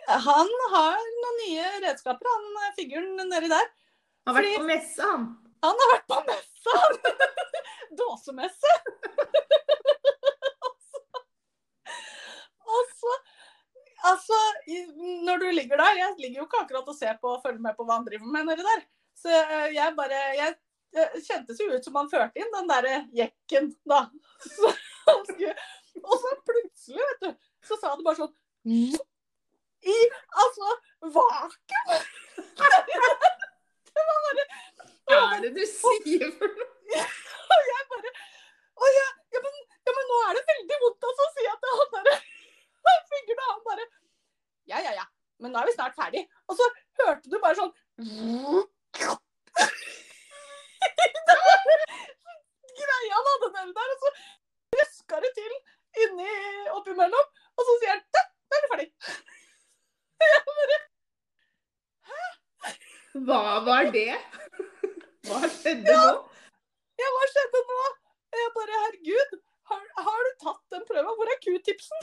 Han 0.08 0.48
har 0.72 0.96
noen 0.96 1.36
nye 1.42 1.66
redskaper, 1.84 2.24
han 2.30 2.46
eh, 2.64 2.72
figuren 2.78 3.16
nedi 3.28 3.50
der. 3.52 3.66
Han 4.26 4.34
har 4.34 4.42
vært 4.42 4.56
på 4.62 4.68
messe, 4.70 5.02
han. 5.02 5.26
Han 5.66 5.82
har 5.82 5.92
vært 5.92 6.06
på 6.12 6.18
messa! 6.30 6.74
Dåsemesse. 8.00 8.72
Og 12.76 12.88
så 12.98 13.12
Altså, 14.06 14.38
når 15.26 15.40
du 15.42 15.46
ligger 15.50 15.80
der 15.80 15.98
Jeg 15.98 16.14
ligger 16.18 16.40
jo 16.40 16.46
ikke 16.46 16.60
akkurat 16.62 16.88
og 16.92 16.96
ser 16.96 17.16
på 17.22 17.32
og 17.34 17.42
følger 17.42 17.62
med 17.64 17.75
på 17.76 17.86
hva 17.86 17.98
han 17.98 18.06
driver 18.06 18.30
med 18.34 18.46
nedi 18.46 18.66
der. 18.66 18.84
Så 19.16 19.32
eh, 19.32 19.75
jeg 19.75 19.94
bare 19.96 20.20
Jeg, 20.38 20.54
jeg 20.94 21.22
kjentes 21.26 21.62
jo 21.62 21.70
ut 21.72 21.88
som 21.88 21.98
han 21.98 22.10
førte 22.12 22.42
inn 22.42 22.52
den 22.54 22.70
derre 22.70 23.00
jekken, 23.16 23.72
da. 23.88 24.06
Så 24.56 24.70
og 26.04 26.16
så 26.20 26.32
plutselig, 26.46 27.02
vet 27.10 27.20
du, 27.25 27.30
så 27.64 27.78
sa 27.80 27.94
det 27.96 28.04
bare 28.06 28.18
sånn 28.18 28.34
I 28.66 29.98
altså 30.42 30.72
vakuum! 31.16 31.92
Det 33.96 34.04
var 34.04 34.25
bare 34.26 34.44
Hva 35.08 35.20
er 35.36 35.44
det 35.46 35.52
du 35.56 35.62
sier 35.70 36.32
for 36.36 36.52
noe? 36.52 37.04
og 37.56 37.70
jeg 37.70 37.86
bare 37.92 38.12
Å 38.76 38.90
ja, 38.92 39.06
ja, 39.32 39.42
men, 39.44 39.54
ja, 39.88 39.94
men 39.98 40.10
nå 40.10 40.18
er 40.26 40.36
det 40.36 40.44
veldig 40.50 40.80
vondt 40.82 41.06
altså, 41.10 41.28
å 41.28 41.34
si 41.38 41.46
at 41.52 41.62
det 41.64 41.76
han 41.78 41.94
derre 41.94 42.16
Han 42.86 43.04
figuren 43.12 43.44
og 43.46 43.52
han 43.52 43.62
bare 43.70 43.86
Ja, 44.72 44.78
ja, 44.82 44.92
ja. 45.00 45.06
Men 45.42 45.52
nå 45.52 45.60
er 45.60 45.68
vi 45.68 45.74
snart 45.76 45.96
ferdig. 45.98 46.22
Og 46.48 46.56
så 46.58 46.64
hørte 47.02 47.30
du 47.30 47.36
bare 47.42 47.58
sånn 47.58 47.72
Greia 52.76 53.16
han 53.16 53.28
hadde 53.30 53.48
nedi 53.54 53.72
der, 53.76 53.92
og 53.94 53.98
så 54.02 54.10
røska 54.76 55.20
det 55.24 55.30
til 55.36 55.52
inni 56.04 56.32
oppimellom. 56.76 57.26
Og 57.56 57.68
så 57.68 57.76
sier 57.80 57.94
han 57.94 58.02
«Da, 58.16 58.22
er 58.56 58.64
vi 58.64 58.70
ferdig. 58.72 58.88
Jeg 60.26 60.42
bare 60.48 60.78
Hæ? 62.10 62.20
Hva 63.28 63.40
var 63.66 63.90
det? 63.96 64.16
Hva 65.26 65.40
skjedde 65.50 65.96
nå? 65.96 66.14
Ja, 67.00 67.08
hva 67.12 67.24
skjedde 67.32 67.60
nå? 67.70 67.80
Jeg 68.36 68.52
bare 68.54 68.78
Herregud, 68.84 69.32
har, 69.70 69.82
har 70.06 70.20
du 70.26 70.30
tatt 70.44 70.62
den 70.74 70.84
prøva? 70.88 71.14
Hvor 71.18 71.32
er 71.32 71.40
q-tipsen? 71.42 72.00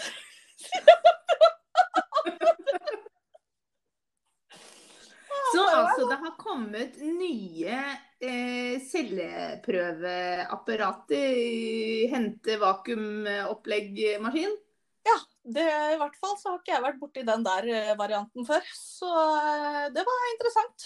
Så 5.54 5.62
altså, 5.70 6.10
det 6.10 6.18
har 6.18 6.34
kommet 6.40 6.96
nye 6.98 7.98
eh, 8.24 8.80
celleprøveapparater 8.90 11.34
i 11.38 12.08
hente 12.10 12.58
vakuumoppleggmaskin? 12.62 14.58
Ja, 15.04 15.18
det, 15.44 15.66
i 15.94 15.98
hvert 16.00 16.16
fall 16.18 16.38
så 16.40 16.50
har 16.50 16.60
ikke 16.62 16.74
jeg 16.74 16.84
vært 16.86 17.00
borti 17.02 17.24
den 17.28 17.44
der 17.46 17.68
eh, 17.70 17.98
varianten 18.00 18.46
før. 18.48 18.62
Så 18.78 19.10
eh, 19.12 19.92
det 19.94 20.04
var 20.08 20.32
interessant. 20.32 20.80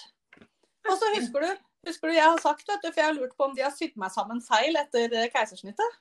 Og 0.88 0.96
så 0.98 1.06
husker 1.16 1.40
du, 1.46 1.50
husker 1.88 2.08
du 2.10 2.14
jeg 2.18 2.26
har 2.26 2.40
sagt, 2.44 2.68
vet 2.68 2.84
du, 2.84 2.90
for 2.90 3.02
jeg 3.04 3.10
har 3.12 3.18
lurt 3.18 3.36
på 3.38 3.44
om 3.48 3.56
de 3.56 3.64
har 3.64 3.74
sydd 3.76 3.96
meg 4.00 4.12
sammen 4.16 4.42
feil 4.44 4.76
etter 4.82 5.08
eh, 5.14 5.32
keisersnittet. 5.32 5.92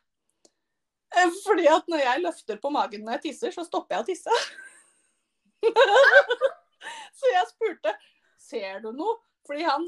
Eh, 1.14 1.30
Fordi 1.44 1.68
at 1.70 1.86
når 1.90 2.02
jeg 2.02 2.25
løfter 2.25 2.58
på 2.62 2.72
magen 2.75 3.04
når 3.06 3.18
jeg 3.18 3.28
tisser, 3.28 3.54
så 3.54 3.64
stopper 3.66 3.96
jeg 3.96 4.04
å 4.04 4.08
tisse. 4.10 4.40
så 7.18 7.30
jeg 7.32 7.48
spurte 7.52 7.94
ser 8.46 8.82
du 8.84 8.92
noe? 8.94 9.16
Fordi 9.46 9.62
han, 9.62 9.84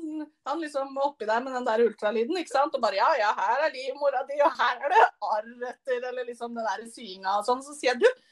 han 0.47 0.61
liksom 0.63 0.93
var 0.95 1.09
oppi 1.11 1.27
der 1.27 1.41
med 1.43 1.55
den 1.57 1.65
der 1.67 1.83
ultralyden, 1.83 2.37
ikke 2.39 2.53
sant? 2.53 2.75
Og 2.79 2.83
bare 2.83 3.01
ja, 3.01 3.09
ja, 3.19 3.33
her 3.35 3.65
er 3.67 3.75
livmora 3.75 4.23
di, 4.29 4.37
og 4.47 4.55
her 4.55 4.85
er 4.87 4.95
det 4.95 5.01
arr 5.33 5.49
etter, 5.73 6.05
eller 6.13 6.29
liksom 6.29 6.55
den 6.55 6.69
der 6.69 6.85
syinga 6.93 7.41
og 7.41 7.49
sånn. 7.49 7.65
Så 7.67 7.75
sier 7.75 7.97
jeg 7.97 8.05
du, 8.05 8.23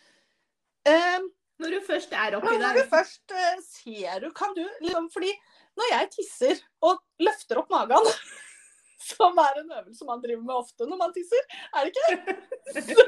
eh, 0.93 1.19
Når 1.59 1.73
du 1.73 1.81
først 1.89 2.13
er 2.13 2.37
oppi 2.37 2.53
når 2.53 2.63
der. 2.63 2.79
du 2.79 2.91
først 2.93 3.33
eh, 3.35 3.59
ser 3.65 4.23
du, 4.23 4.31
kan 4.37 4.55
du 4.55 4.63
liksom 4.85 5.11
Fordi 5.15 5.33
når 5.77 5.91
jeg 5.93 6.11
tisser 6.15 6.61
og 6.87 7.03
løfter 7.21 7.59
opp 7.61 7.75
magen, 7.75 8.07
som 9.11 9.39
er 9.43 9.63
en 9.63 9.73
øvelse 9.79 10.09
man 10.09 10.23
driver 10.23 10.43
med 10.43 10.57
ofte 10.57 10.89
når 10.89 11.01
man 11.03 11.15
tisser, 11.17 11.59
er 11.73 11.87
det 11.87 11.95
ikke? 11.95 12.37
Så, 12.89 13.07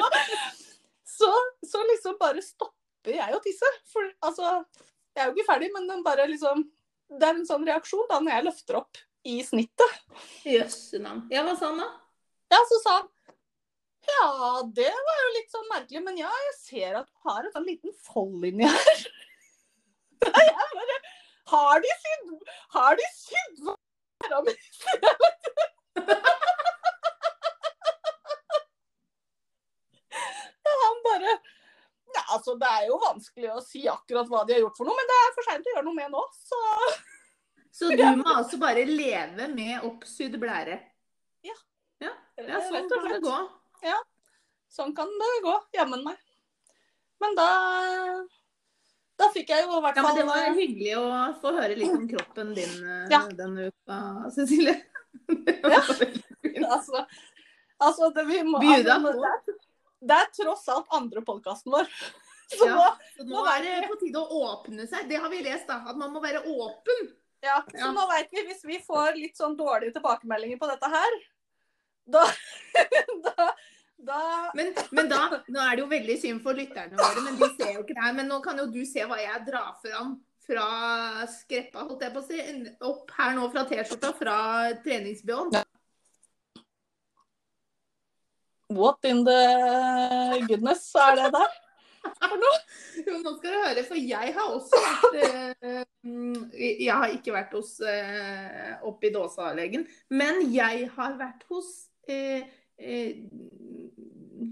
så, 1.18 1.32
så 1.66 1.84
liksom 1.92 2.18
bare 2.20 2.44
stopper 2.44 3.16
jeg 3.16 3.36
å 3.36 3.42
tisse. 3.44 3.74
For 3.90 4.08
altså, 4.24 4.56
jeg 5.14 5.24
er 5.24 5.30
jo 5.30 5.36
ikke 5.36 5.50
ferdig, 5.50 5.70
men 5.74 5.88
den 5.90 6.04
bare 6.06 6.28
liksom 6.30 6.66
Det 7.08 7.24
er 7.24 7.38
en 7.38 7.46
sånn 7.48 7.64
reaksjon 7.64 8.08
da 8.10 8.18
når 8.20 8.34
jeg 8.34 8.44
løfter 8.50 8.76
opp 8.82 8.98
i 9.28 9.38
snittet. 9.44 9.94
Jøsse 10.44 11.00
navn. 11.00 11.22
Ja, 11.32 11.40
hva 11.46 11.54
sa 11.56 11.70
han 11.70 11.80
da? 11.80 11.86
Ja, 12.52 12.60
så 12.68 12.80
sa 12.84 12.98
han 12.98 13.14
ja, 14.08 14.62
det 14.72 14.88
var 14.88 15.18
jo 15.20 15.32
litt 15.34 15.50
sånn 15.52 15.66
merkelig, 15.68 16.00
men 16.00 16.20
ja, 16.20 16.30
jeg 16.46 16.54
ser 16.56 16.94
at 17.00 17.08
du 17.10 17.28
har 17.28 17.42
en 17.42 17.52
sånn 17.52 17.66
liten 17.68 17.92
fold 18.06 18.46
inni 18.48 18.64
her. 18.68 19.02
Jeg 20.24 20.70
bare 20.74 20.96
Har 21.52 21.82
de 21.84 21.92
sydd 22.02 22.32
Har 22.74 22.96
de 22.98 23.04
sydd 23.14 23.60
hva 23.62 23.76
han 30.78 30.98
bare 31.04 31.30
Ja, 32.14 32.22
altså, 32.34 32.54
det 32.60 32.68
er 32.72 32.86
jo 32.88 32.98
vanskelig 33.02 33.50
å 33.52 33.60
si 33.64 33.82
akkurat 33.90 34.28
hva 34.30 34.44
de 34.48 34.56
har 34.56 34.62
gjort 34.64 34.78
for 34.80 34.88
noe, 34.88 34.96
men 34.96 35.08
det 35.10 35.16
er 35.22 35.34
for 35.36 35.48
seint 35.48 35.66
å 35.66 35.72
gjøre 35.74 35.86
noe 35.88 35.98
med 35.98 36.12
nå, 36.14 36.22
så 36.34 36.60
Så 37.78 37.90
du 37.94 38.04
må 38.18 38.26
altså 38.32 38.56
bare 38.58 38.82
leve 38.88 39.44
med 39.52 39.84
oppsydd 39.86 40.34
blære? 40.40 40.78
Ja, 41.46 41.54
ja 42.02 42.14
sånn 42.38 42.88
kan 42.90 43.04
det 43.12 43.20
gå. 43.22 43.36
Ja, 43.86 43.98
Sånn 44.72 44.92
kan 44.96 45.08
det 45.20 45.28
gå. 45.44 45.54
Jammen 45.76 46.02
meg. 46.04 46.18
Men 47.22 47.34
da 47.38 47.46
Da 49.18 49.30
fikk 49.34 49.48
jeg 49.50 49.64
jo 49.64 49.78
i 49.78 49.82
hvert 49.82 49.96
Ja, 49.98 50.04
fall 50.04 50.14
men 50.14 50.20
Det 50.20 50.26
var 50.30 50.58
hyggelig 50.58 50.92
å 50.98 51.06
få 51.42 51.54
høre 51.56 51.78
litt 51.78 51.94
om 51.94 52.06
kroppen 52.10 52.52
din 52.54 52.74
eh, 52.84 53.08
Ja. 53.14 53.24
denne 53.40 53.70
uka, 53.72 53.98
Cecilie. 54.34 54.76
Ja. 55.26 55.82
Altså, 56.68 57.04
altså 57.78 58.08
det, 58.14 58.24
vi 58.28 58.38
må, 58.46 58.58
altså, 58.62 59.12
det, 59.46 59.54
det 60.08 60.16
er 60.16 60.30
tross 60.36 60.64
alt 60.72 60.86
andre 60.96 61.22
podkasten 61.26 61.72
vår. 61.74 61.88
Så 62.52 62.66
Ja. 62.66 62.90
Så 63.16 63.24
nå 63.28 63.42
er 63.52 63.62
det 63.64 63.88
på 63.90 63.98
tide 64.00 64.20
å 64.22 64.42
åpne 64.48 64.86
seg. 64.88 65.08
Det 65.10 65.18
har 65.20 65.28
vi 65.32 65.42
lest, 65.44 65.66
da. 65.68 65.82
At 65.90 65.98
man 66.00 66.12
må 66.14 66.22
være 66.24 66.40
åpen. 66.48 67.10
ja, 67.44 67.58
så 67.70 67.76
Ja. 67.78 67.90
nå 67.92 68.06
vet 68.10 68.30
vi, 68.32 68.44
hvis 68.48 68.64
vi 68.64 68.78
får 68.84 69.18
litt 69.18 69.36
sånn 69.36 69.56
dårlige 69.58 69.92
tilbakemeldinger 69.98 70.58
på 70.58 70.70
dette 70.70 70.88
her, 70.94 71.18
da 72.08 72.24
Da, 73.26 73.50
da 73.98 74.22
Men, 74.54 74.72
men 74.96 75.08
da 75.10 75.20
nå 75.48 75.60
er 75.60 75.76
det 75.76 75.82
jo 75.84 75.90
veldig 75.90 76.16
synd 76.22 76.42
for 76.42 76.56
lytterne 76.56 76.96
våre, 76.96 77.24
men 77.26 77.36
de 77.36 77.48
ser 77.58 77.74
jo 77.76 77.82
ikke 77.84 77.94
det 77.98 78.04
her. 78.06 78.16
Men 78.16 78.28
nå 78.32 78.40
kan 78.44 78.58
jo 78.58 78.66
du 78.72 78.80
se 78.88 79.04
hva 79.04 79.18
jeg 79.20 79.44
drar 79.48 79.74
fram 79.84 80.16
fra 80.48 81.26
skreppa, 81.28 81.84
holdt 81.84 82.04
jeg 82.06 82.14
på 82.14 82.22
å 82.22 82.26
si. 82.26 82.42
Opp 82.88 83.12
her 83.18 83.36
nå 83.36 83.48
fra 83.52 83.64
T-skjorta 83.68 84.12
fra 84.16 84.38
treningsbh-en. 84.84 85.52
What 88.68 89.04
in 89.08 89.24
the 89.24 90.44
goodness 90.48 90.90
er 90.94 91.16
det 91.16 91.32
der? 91.36 91.56
Jo, 92.08 93.16
nå 93.20 93.32
skal 93.36 93.52
du 93.52 93.56
høre, 93.56 93.82
for 93.84 93.98
jeg 94.00 94.32
har 94.36 94.52
også 94.54 94.78
vært 94.80 95.16
eh, 95.18 95.80
mm, 96.06 96.50
Jeg 96.56 96.94
har 96.94 97.12
ikke 97.12 97.34
vært 97.34 97.56
hos 97.56 97.72
eh, 97.84 98.76
i 99.04 99.10
Dåsa-legen, 99.14 99.84
men 100.14 100.40
jeg 100.54 100.88
har 100.94 101.16
vært 101.18 101.44
hos 101.50 101.68
eh, 102.08 102.46
eh, 102.78 103.18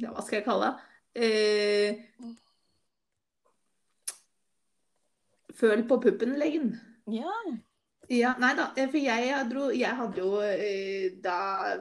Hva 0.02 0.24
skal 0.26 0.40
jeg 0.40 0.46
kalle 0.48 0.72
det? 0.72 0.90
Eh, 1.16 2.34
Føl 5.56 5.86
på 5.88 6.00
puppen-legen. 6.02 6.74
Ja. 7.12 7.32
Ja, 8.06 8.36
nei 8.38 8.52
da, 8.54 8.68
eh, 8.78 8.86
for 8.86 9.02
jeg, 9.02 9.24
jeg 9.26 9.46
dro 9.50 9.64
Jeg 9.74 9.90
hadde 9.98 10.20
jo 10.22 10.38
eh, 10.38 11.18
Da 11.24 11.38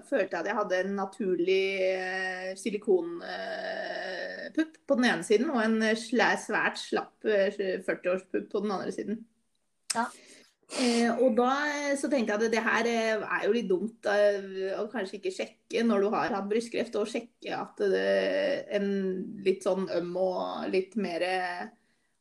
følte 0.10 0.34
jeg 0.34 0.40
at 0.40 0.48
jeg 0.50 0.58
hadde 0.58 0.80
en 0.82 0.96
naturlig 0.98 1.66
eh, 1.86 2.56
silikonpupp 2.58 3.22
på 4.90 4.98
den 4.98 5.06
ene 5.12 5.24
siden, 5.28 5.52
og 5.54 5.62
en 5.62 5.78
svært 6.00 6.80
slapp 6.82 7.26
eh, 7.30 7.54
40-årspupp 7.86 8.48
på 8.50 8.60
den 8.64 8.72
andre 8.74 8.92
siden. 8.96 9.16
Ja. 9.94 10.06
Eh, 10.82 11.12
og 11.22 11.38
da 11.38 11.52
så 12.00 12.10
tenkte 12.10 12.34
jeg 12.34 12.42
at 12.42 12.54
det 12.56 12.64
her 12.66 12.86
er 12.90 13.46
jo 13.46 13.54
litt 13.54 13.70
dumt 13.70 14.06
eh, 14.10 14.74
å 14.80 14.88
kanskje 14.90 15.20
ikke 15.20 15.36
sjekke 15.36 15.84
når 15.86 16.00
du 16.02 16.10
har 16.16 16.34
hatt 16.34 16.50
brystkreft, 16.50 16.96
og 16.98 17.10
sjekke 17.12 17.54
at 17.54 17.78
det 17.94 18.66
en 18.74 18.90
litt 19.46 19.62
sånn 19.66 19.86
øm 19.94 20.16
og 20.18 20.66
litt 20.74 20.98
mer 20.98 21.22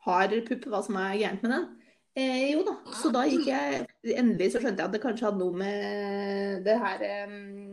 hard 0.04 0.36
pupp, 0.48 0.68
hva 0.70 0.82
som 0.84 0.98
er 1.00 1.18
gærent 1.20 1.44
med 1.44 1.54
den. 1.54 1.66
Eh, 2.14 2.52
jo 2.52 2.62
da, 2.62 2.76
så 2.94 3.10
da 3.10 3.24
gikk 3.26 3.48
jeg 3.48 3.78
Endelig 4.14 4.52
så 4.54 4.60
skjønte 4.62 4.84
jeg 4.84 4.86
at 4.86 4.92
det 4.94 5.00
kanskje 5.02 5.26
hadde 5.26 5.40
noe 5.40 5.56
med 5.58 6.60
det 6.62 6.76
her 6.78 7.00
um, 7.26 7.72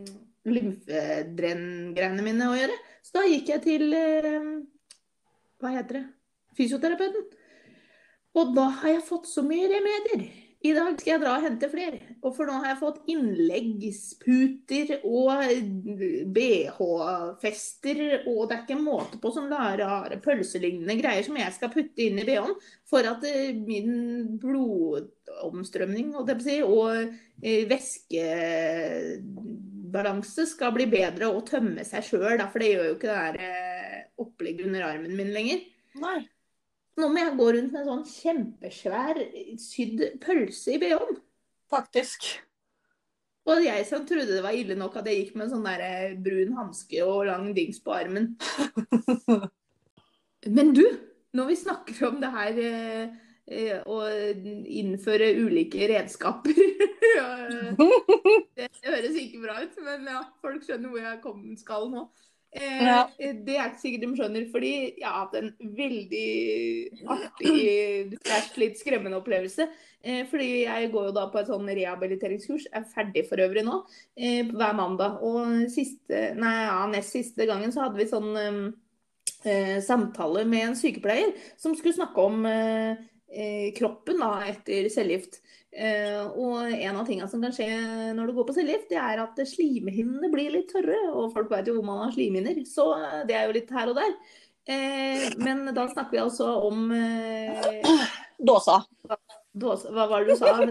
lymfedrenngreiene 0.49 2.25
mine 2.25 2.47
å 2.49 2.55
gjøre. 2.57 2.77
Så 3.05 3.19
da 3.19 3.27
gikk 3.29 3.51
jeg 3.53 3.63
til 3.67 3.93
eh, 3.93 4.39
Hva 5.61 5.75
heter 5.75 5.99
det? 5.99 6.05
Fysioterapeuten. 6.57 7.27
Og 8.41 8.55
da 8.55 8.65
har 8.79 8.95
jeg 8.95 9.05
fått 9.05 9.29
så 9.29 9.43
mye 9.45 9.69
remedier. 9.69 10.25
I 10.61 10.75
dag 10.77 10.93
skal 10.99 11.15
jeg 11.15 11.21
dra 11.23 11.31
og 11.39 11.45
hente 11.45 11.67
flere. 11.71 11.97
Og 12.21 12.35
for 12.37 12.45
nå 12.45 12.53
har 12.61 12.67
jeg 12.71 12.81
fått 12.81 13.05
innleggsputer 13.09 14.87
og 15.09 15.29
BH-fester, 16.35 17.97
og 18.29 18.39
det 18.45 18.55
er 18.55 18.63
ikke 18.67 18.77
måte 18.77 19.17
på 19.21 19.29
sånne 19.33 19.61
rare 19.81 20.17
pølselignende 20.21 20.95
greier 20.99 21.23
som 21.25 21.37
jeg 21.39 21.51
skal 21.55 21.73
putte 21.73 22.01
inn 22.05 22.19
i 22.21 22.25
BH-en 22.27 22.55
for 22.91 23.01
at 23.09 23.21
eh, 23.25 23.57
min 23.57 23.91
blodomstrømning 24.41 26.07
si, 26.45 26.57
og 26.61 26.89
eh, 27.41 27.65
væskebalanse 27.71 30.45
skal 30.51 30.71
bli 30.77 30.85
bedre 30.91 31.25
og 31.31 31.47
tømme 31.49 31.83
seg 31.87 32.01
sjøl, 32.05 32.39
for 32.51 32.59
det 32.61 32.71
gjør 32.75 32.87
jo 32.91 32.95
ikke 32.99 33.09
det 33.09 33.17
der 33.17 33.35
eh, 33.47 33.99
opplegget 34.21 34.65
under 34.69 34.81
armen 34.91 35.13
min 35.17 35.33
lenger. 35.33 35.59
Nei. 36.05 36.21
Nå 37.01 37.09
må 37.09 37.17
jeg 37.17 37.37
gå 37.39 37.49
rundt 37.55 37.73
med 37.73 37.81
en 37.81 37.89
sånn 37.89 38.05
kjempesvær 38.05 39.19
sydd 39.61 40.03
pølse 40.21 40.75
i 40.75 40.79
BH-en. 40.81 41.17
Faktisk. 41.71 42.27
Og 43.49 43.63
jeg 43.65 43.85
som 43.89 44.03
trodde 44.05 44.35
det 44.35 44.43
var 44.45 44.53
ille 44.53 44.75
nok 44.77 44.99
at 44.99 45.07
jeg 45.09 45.23
gikk 45.23 45.33
med 45.37 45.47
en 45.47 45.53
sånn 45.55 45.65
der 45.65 45.81
eh, 45.85 46.13
brun 46.21 46.53
hanske 46.59 47.01
og 47.07 47.25
lang 47.31 47.47
dings 47.57 47.81
på 47.81 47.95
armen. 47.95 48.35
Men 50.57 50.73
du, 50.77 50.83
når 51.37 51.49
vi 51.49 51.57
snakker 51.63 52.05
om 52.09 52.19
det 52.21 52.29
her 52.35 52.59
eh, 52.67 53.17
eh, 53.49 53.79
å 53.81 53.97
innføre 54.81 55.33
ulike 55.41 55.89
redskaper 55.89 56.57
Det 58.57 58.69
høres 58.85 59.17
ikke 59.17 59.41
bra 59.43 59.57
ut, 59.63 59.77
men 59.83 60.05
ja, 60.09 60.21
folk 60.41 60.63
skjønner 60.65 60.91
hvor 60.91 61.01
jeg 61.01 61.57
skal 61.59 61.87
nå. 61.91 62.03
Eh, 62.53 62.83
Ja. 62.83 63.09
Det 63.17 63.55
er 63.55 63.69
ikke 63.69 63.79
sikkert 63.79 64.01
de 64.01 64.15
skjønner, 64.17 64.45
fordi 64.51 64.71
jeg 64.99 65.05
har 65.07 65.25
hatt 65.25 65.35
en 65.39 65.53
veldig 65.77 67.05
artig, 67.07 68.19
litt 68.59 68.77
skremmende 68.79 69.19
opplevelse. 69.21 69.69
Eh, 70.03 70.25
fordi 70.27 70.63
jeg 70.65 70.91
går 70.91 71.05
jo 71.09 71.13
da 71.15 71.27
på 71.31 71.39
et 71.39 71.47
sånn 71.47 71.69
rehabiliteringskurs, 71.69 72.65
er 72.73 72.87
ferdig 72.91 73.27
for 73.29 73.37
øvrig 73.37 73.63
nå, 73.63 73.85
eh, 74.17 74.43
hver 74.49 74.73
mandag. 74.75 75.21
Og 75.23 75.69
siste, 75.71 76.33
nei, 76.35 76.55
ja, 76.65 76.85
nest 76.91 77.13
siste 77.13 77.45
gangen 77.47 77.71
så 77.71 77.85
hadde 77.85 78.01
vi 78.01 78.09
sånn 78.09 78.35
eh, 78.35 78.59
eh, 79.45 79.79
samtale 79.85 80.43
med 80.45 80.69
en 80.71 80.75
sykepleier 80.75 81.31
som 81.57 81.75
skulle 81.77 81.95
snakke 81.95 82.17
om 82.25 82.45
eh, 82.49 82.95
eh, 83.31 83.71
kroppen 83.77 84.19
da, 84.19 84.41
etter 84.49 84.89
cellegift. 84.89 85.39
Eh, 85.71 86.19
og 86.35 86.67
en 86.67 86.97
av 86.99 87.05
tingene 87.07 87.29
som 87.31 87.43
kan 87.43 87.53
skje 87.55 87.69
når 88.17 88.27
du 88.27 88.35
går 88.35 88.47
på 88.49 88.55
cellegift, 88.57 88.89
det 88.91 88.99
er 88.99 89.21
at 89.23 89.39
slimhinnene 89.47 90.31
blir 90.33 90.51
litt 90.53 90.71
tørre. 90.71 90.97
Og 91.15 91.31
folk 91.35 91.51
vet 91.53 91.69
jo 91.71 91.77
hvor 91.77 91.87
man 91.87 92.03
har 92.05 92.15
slimhinner, 92.15 92.59
så 92.67 92.91
eh, 92.97 93.21
det 93.29 93.37
er 93.37 93.47
jo 93.47 93.55
litt 93.55 93.71
her 93.75 93.91
og 93.93 93.99
der. 94.01 94.17
Eh, 94.71 95.29
men 95.41 95.63
da 95.75 95.87
snakker 95.89 96.17
vi 96.17 96.23
altså 96.25 96.51
om 96.67 96.91
Dåsa. 98.41 98.81
dåse, 99.53 99.89
Hva 99.95 100.07
var 100.11 100.25
det 100.25 100.35
du 100.35 100.41
sa? 100.41 100.57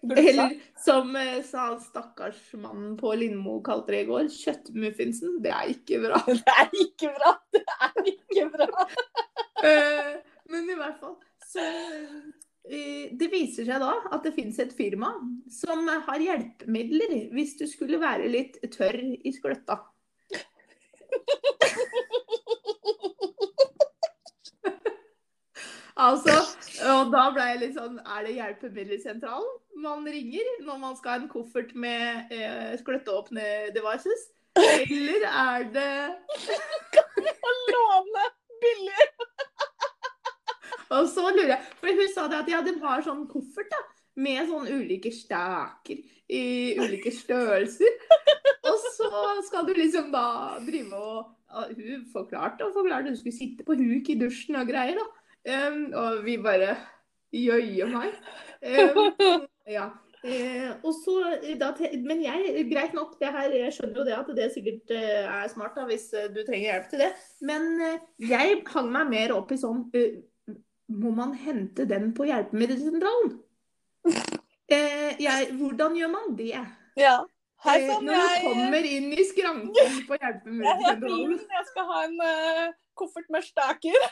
Eller 0.00 0.52
som 0.80 1.16
sa 1.44 1.64
stakkarsmannen 1.82 2.94
på 3.00 3.10
Lindmo 3.18 3.56
kalte 3.66 3.92
det 3.92 4.04
i 4.04 4.08
går, 4.08 4.28
kjøttmuffinsen. 4.32 5.40
Det 5.42 5.50
er 5.52 5.72
ikke 5.74 5.98
bra. 6.04 6.20
Det 6.38 6.54
er 6.54 6.76
ikke 6.84 7.10
bra. 7.16 7.32
Det 7.52 7.64
er 7.66 8.12
ikke 8.14 8.46
bra. 8.54 8.70
Eh, 9.60 10.14
men 10.48 10.70
i 10.72 10.74
hvert 10.78 10.96
fall 11.02 11.18
så 11.44 11.60
Det 12.70 13.26
viser 13.32 13.66
seg 13.66 13.82
da 13.82 13.94
at 14.14 14.22
det 14.22 14.34
finnes 14.36 14.58
et 14.62 14.74
firma 14.76 15.10
som 15.50 15.88
har 15.90 16.22
hjelpemidler 16.22 17.32
hvis 17.34 17.56
du 17.58 17.64
skulle 17.66 17.98
være 17.98 18.30
litt 18.30 18.60
tørr 18.76 19.00
i 19.00 19.32
skløtta. 19.34 19.80
Altså, 26.00 26.32
og 26.88 27.10
da 27.12 27.26
ble 27.34 27.44
jeg 27.44 27.58
litt 27.60 27.74
sånn 27.76 27.98
Er 28.00 28.22
det 28.24 28.36
hjelpemiddelsentralen 28.38 29.58
man 29.80 30.04
ringer 30.08 30.48
når 30.66 30.78
man 30.80 30.96
skal 30.96 31.14
ha 31.14 31.18
en 31.22 31.30
koffert 31.30 31.70
med 31.78 32.32
eh, 32.36 32.72
skløtteåpne 32.80 33.44
devices? 33.72 34.26
Eller 34.60 35.24
er 35.28 35.64
det 35.72 35.92
Kan 36.96 37.16
vi 37.16 37.32
få 37.40 37.54
låne 37.72 38.26
billig. 38.60 39.06
Og 40.96 41.08
så 41.10 41.26
lurer 41.30 41.54
jeg, 41.54 41.66
for 41.80 42.00
hun 42.00 42.12
sa 42.14 42.28
det 42.30 42.40
at 42.42 42.50
ja, 42.50 42.60
det 42.66 42.76
var 42.82 43.04
sånn 43.06 43.26
koffert 43.30 43.70
da, 43.72 43.82
med 44.20 44.48
sånn 44.48 44.66
ulike 44.68 45.12
staker 45.14 46.00
i 46.30 46.44
ulike 46.78 47.12
størrelser. 47.14 48.00
Og 48.70 48.88
så 48.96 49.10
skal 49.46 49.68
du 49.68 49.72
liksom 49.78 50.10
da 50.14 50.24
drive 50.66 50.98
og 50.98 51.36
og 51.50 51.72
Hun 51.74 52.04
forklarte 52.12 52.66
og 52.66 52.76
forklarte, 52.76 53.10
hun 53.10 53.16
skulle 53.18 53.34
sitte 53.34 53.64
på 53.66 53.74
huk 53.78 54.10
i 54.12 54.18
dusjen 54.20 54.58
og 54.60 54.68
greier, 54.70 54.98
da. 55.00 55.06
Um, 55.50 55.80
og 55.96 56.24
vi 56.24 56.36
bare 56.38 56.76
Jøye 57.34 57.86
meg. 57.90 58.14
Um, 58.62 59.46
ja. 59.78 59.88
Eh, 60.20 60.68
og 60.84 60.92
så, 60.92 61.14
da, 61.56 61.70
men 62.04 62.18
jeg, 62.20 62.64
greit 62.68 62.92
nok, 62.92 63.14
det 63.22 63.30
her, 63.32 63.54
jeg 63.56 63.72
skjønner 63.72 64.00
jo 64.02 64.04
det 64.04 64.16
at 64.18 64.32
det 64.36 64.48
sikkert 64.52 64.90
eh, 64.92 65.24
er 65.24 65.46
smart 65.48 65.78
da, 65.78 65.86
hvis 65.88 66.10
eh, 66.12 66.26
du 66.28 66.42
trenger 66.42 66.66
hjelp 66.66 66.90
til 66.90 67.02
det. 67.06 67.08
Men 67.48 67.70
eh, 67.86 68.02
jeg 68.28 68.58
hang 68.68 68.90
meg 68.92 69.08
mer 69.14 69.32
opp 69.38 69.54
i 69.54 69.58
sånn 69.62 69.86
eh, 69.96 70.18
Må 70.90 71.10
man 71.14 71.32
hente 71.38 71.84
den 71.86 72.12
på 72.14 72.26
hjelpemiddelsentralen? 72.30 73.38
Eh, 74.70 75.16
jeg, 75.18 75.48
hvordan 75.58 75.96
gjør 75.98 76.10
man 76.12 76.36
det? 76.38 76.52
Ja. 76.94 77.16
Hei 77.64 77.72
Eh, 77.88 77.88
når 78.06 78.20
du 78.20 78.44
kommer 78.44 78.86
inn 78.86 79.08
i 79.18 79.24
skranken 79.26 79.96
på 80.06 80.14
hjelpemiddelsentralen. 80.20 81.32
Jeg, 81.40 81.48
Jeg 81.56 81.64
skal 81.72 81.88
ha 81.88 81.96
en 82.06 82.14
uh, 82.22 82.68
koffert 82.94 83.26
med 83.34 83.42
staker. 83.48 83.98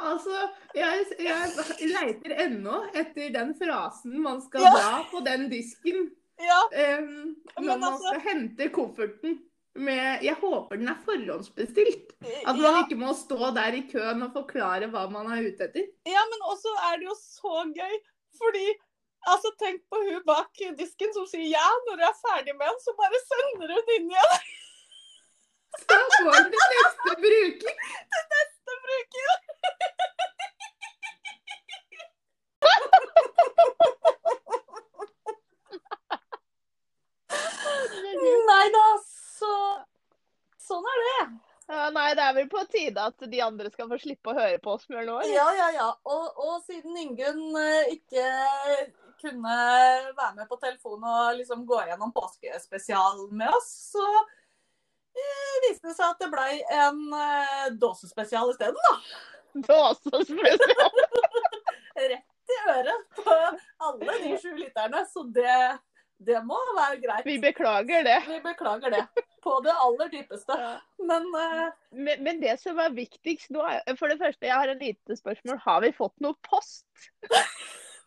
Altså, 0.00 0.36
jeg, 0.74 1.04
jeg 1.20 1.90
leiter 1.90 2.32
ennå 2.46 2.78
etter 2.96 3.32
den 3.34 3.50
frasen 3.58 4.14
man 4.24 4.38
skal 4.44 4.64
Ja. 4.64 4.70
dra 4.76 4.92
på 5.10 5.20
den 5.26 5.48
disken 5.52 6.10
Ja. 6.40 6.60
Um, 6.72 7.36
når 7.58 7.60
Men 7.60 7.80
man 7.80 7.84
altså- 7.92 8.08
skal 8.14 8.20
hente 8.30 8.68
kofferten. 8.72 9.38
Med, 9.78 10.22
jeg 10.26 10.34
håper 10.40 10.76
den 10.80 10.88
er 10.90 10.98
forhåndsbestilt. 11.06 12.08
At 12.42 12.56
man 12.58 12.64
ja. 12.74 12.80
ikke 12.82 12.98
må 12.98 13.12
stå 13.14 13.52
der 13.54 13.76
i 13.78 13.84
køen 13.90 14.22
og 14.26 14.32
forklare 14.34 14.88
hva 14.90 15.04
man 15.12 15.30
er 15.30 15.46
ute 15.46 15.68
etter. 15.68 15.86
ja, 16.10 16.22
men 16.32 16.40
også 16.52 16.72
er 16.90 16.98
det 16.98 17.06
jo 17.06 17.14
så 17.18 17.66
gøy, 17.74 17.98
fordi 18.38 18.68
Altså, 19.28 19.50
Tenk 19.60 19.82
på 19.92 19.98
hun 20.00 20.22
bak 20.24 20.48
disken 20.78 21.10
som 21.12 21.26
sier 21.28 21.50
ja 21.52 21.66
når 21.86 21.98
du 22.00 22.04
er 22.08 22.14
ferdig 22.22 22.54
med 22.56 22.66
den, 22.70 22.78
så 22.80 22.94
bare 22.96 23.18
sender 23.26 23.74
hun 23.76 23.82
den 23.84 23.90
inn 23.98 24.08
igjen 24.14 24.32
Så 25.82 25.98
får 26.14 26.38
den 26.38 26.48
til 26.54 26.64
neste 26.72 27.16
bruker. 27.24 27.74
til 28.64 28.78
bruker. 28.86 29.28
Nei 38.50 38.66
da, 38.74 38.86
så 39.04 39.52
Sånn 40.70 40.86
er 40.86 41.00
det. 41.04 41.22
Ja, 41.70 41.86
nei, 41.94 42.08
det 42.18 42.22
er 42.24 42.29
vel 42.40 42.50
på 42.50 42.64
tide 42.72 43.04
at 43.12 43.28
de 43.32 43.42
andre 43.44 43.70
skal 43.72 43.88
få 43.90 43.98
slippe 44.00 44.32
å 44.32 44.36
høre 44.36 44.58
på 44.62 44.74
oss 44.74 44.88
mer 44.90 45.06
nå. 45.06 45.20
eller? 45.20 45.34
Ja, 45.34 45.46
ja, 45.56 45.68
ja. 45.76 45.88
Og, 46.08 46.40
og 46.40 46.66
siden 46.66 46.96
Ingunn 47.00 47.56
eh, 47.60 47.94
ikke 47.96 48.26
kunne 49.20 49.56
være 50.16 50.34
med 50.38 50.48
på 50.48 50.58
telefon 50.60 51.04
og 51.04 51.36
liksom 51.38 51.66
gå 51.68 51.82
gjennom 51.88 52.12
påskespesial 52.16 53.26
med 53.36 53.52
oss, 53.52 53.68
så 53.92 54.06
eh, 54.16 55.56
viste 55.66 55.90
det 55.90 55.96
seg 55.98 56.06
at 56.06 56.22
det 56.22 56.30
blei 56.32 56.54
en 56.72 57.02
eh, 57.20 57.66
dåsespesial 57.82 58.52
isteden, 58.54 58.80
da. 58.88 58.96
Dåsespesial? 59.68 61.00
Rett 62.00 62.26
i 62.50 62.58
øret 62.70 63.20
på 63.20 63.36
alle 63.86 64.18
de 64.22 64.36
sju 64.40 64.54
lytterne. 64.56 65.04
Så 65.10 65.22
det, 65.34 65.56
Det 66.26 66.40
må 66.44 66.56
være 66.76 67.00
greit. 67.00 67.24
Vi 67.24 67.38
beklager 67.40 68.04
det. 68.04 68.18
Vi 68.28 68.40
beklager 68.44 68.92
det. 68.92 69.04
På 69.40 69.54
det 69.64 69.72
aller 69.72 70.10
dypeste. 70.12 70.56
Ja. 70.60 70.74
Men 71.00 71.28
uh... 71.32 71.70
Men, 71.96 72.24
men 72.26 72.42
det 72.42 72.58
som 72.60 72.78
er 72.82 72.92
viktigst 72.92 73.48
nå, 73.54 73.64
er 73.64 73.96
For 73.96 74.12
det 74.12 74.18
første, 74.20 74.44
jeg 74.46 74.52
har 74.54 74.68
en 74.68 74.82
lite 74.82 75.16
spørsmål. 75.16 75.62
Har 75.64 75.80
vi 75.86 75.94
fått 75.96 76.16
noe 76.20 76.36
post? 76.44 76.84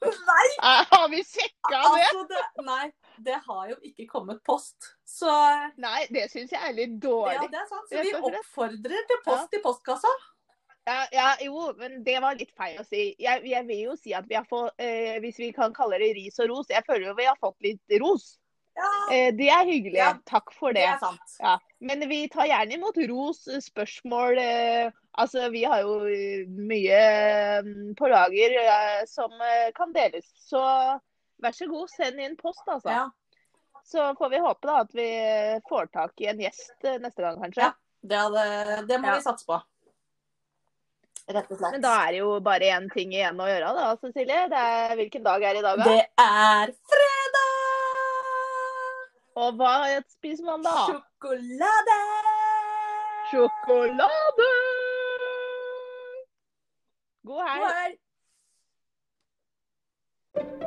nei! 0.03 0.45
Eh, 0.63 0.85
Har 0.91 1.09
vi 1.09 1.23
sjekka 1.23 1.69
det? 1.69 1.79
Altså, 1.89 2.23
det, 2.29 2.63
nei, 2.67 2.85
det 3.25 3.39
har 3.47 3.63
jo 3.71 3.77
ikke 3.89 4.05
kommet 4.07 4.43
post. 4.45 4.93
Så 5.07 5.31
Nei, 5.81 6.05
det 6.13 6.29
syns 6.31 6.53
jeg 6.53 6.61
er 6.69 6.75
litt 6.77 6.95
dårlig. 7.03 7.35
ja, 7.39 7.49
det 7.51 7.61
er 7.61 7.67
sant. 7.71 7.89
Så 7.89 8.03
vi 8.05 8.13
oppfordrer 8.19 9.09
til 9.09 9.21
post 9.25 9.57
i 9.57 9.61
postkassa. 9.63 10.11
Ja, 10.85 11.07
ja, 11.15 11.27
jo, 11.39 11.69
men 11.79 12.01
det 12.03 12.17
var 12.19 12.35
litt 12.35 12.51
feil 12.59 12.79
å 12.81 12.83
si. 12.83 13.13
Jeg, 13.21 13.43
jeg 13.47 13.67
vil 13.69 13.83
jo 13.85 13.93
si 13.95 14.11
at 14.17 14.25
vi 14.27 14.35
har 14.35 14.43
fått 14.49 14.73
eh, 14.83 15.15
Hvis 15.23 15.37
vi 15.39 15.53
kan 15.55 15.71
kalle 15.75 15.99
det 16.01 16.09
ris 16.17 16.39
og 16.43 16.49
ros. 16.51 16.71
Jeg 16.73 16.83
føler 16.87 17.07
jo 17.07 17.13
vi 17.19 17.27
har 17.29 17.39
fått 17.39 17.59
litt 17.63 17.99
ros. 18.03 18.33
Ja, 18.75 18.89
Eh, 19.13 19.29
det 19.37 19.47
er 19.53 19.67
hyggelig. 19.69 19.99
Ja, 19.99 20.13
Takk 20.25 20.51
for 20.55 20.73
det 20.73 20.81
det. 20.87 20.97
sant. 20.99 21.35
Ja, 21.39 21.59
men 21.79 22.03
vi 22.09 22.23
tar 22.33 22.47
gjerne 22.49 22.73
imot 22.73 22.97
ros, 23.09 23.43
spørsmål. 23.67 24.39
Eh, 24.41 24.91
altså, 25.11 25.49
vi 25.53 25.63
har 25.69 25.83
jo 25.85 25.99
eh, 26.09 26.47
mye 26.49 27.01
eh, 27.01 27.69
på 27.99 28.09
lager 28.09 28.55
eh, 28.63 29.03
som 29.07 29.31
eh, 29.39 29.69
kan 29.77 29.93
deles. 29.93 30.25
Så 30.49 30.63
vær 31.43 31.53
så 31.55 31.67
god, 31.69 31.91
send 31.93 32.19
inn 32.23 32.35
post, 32.39 32.63
altså. 32.65 32.89
Ja, 32.89 33.05
Så 33.85 34.09
får 34.17 34.29
vi 34.33 34.41
håpe 34.41 34.67
da 34.67 34.79
at 34.87 34.95
vi 34.95 35.07
får 35.69 35.91
tak 35.93 36.21
i 36.23 36.31
en 36.31 36.41
gjest 36.41 36.89
neste 37.03 37.21
gang, 37.21 37.39
kanskje. 37.43 37.69
Ja. 37.69 37.73
det, 38.01 38.19
hadde, 38.25 38.85
det 38.89 38.99
må 39.03 39.13
vi 39.13 39.21
satse 39.21 39.45
på. 39.47 39.61
Rett 41.31 41.47
og 41.51 41.57
slett. 41.57 41.71
Men 41.71 41.81
da 41.85 41.91
er 42.03 42.11
det 42.11 42.17
jo 42.19 42.39
bare 42.43 42.65
én 42.75 42.89
ting 42.91 43.13
igjen 43.15 43.39
å 43.39 43.45
gjøre 43.47 43.69
da, 43.77 43.95
Cecilie. 44.01 44.41
Er, 44.51 44.95
hvilken 44.99 45.23
dag 45.23 45.43
er 45.47 45.53
det 45.55 45.61
i 45.61 45.63
dag? 45.63 45.77
Da? 45.79 45.85
Det 45.87 46.03
er 46.19 46.67
fredag! 46.91 47.51
Og 49.39 49.55
hva 49.57 49.73
spiser 50.11 50.45
man 50.45 50.61
da? 50.65 50.75
Sjokolade! 50.89 51.99
Sjokolade! 53.31 54.49
God 57.23 57.41
helg. 57.47 57.63
God 57.63 57.71
helg. 60.43 60.62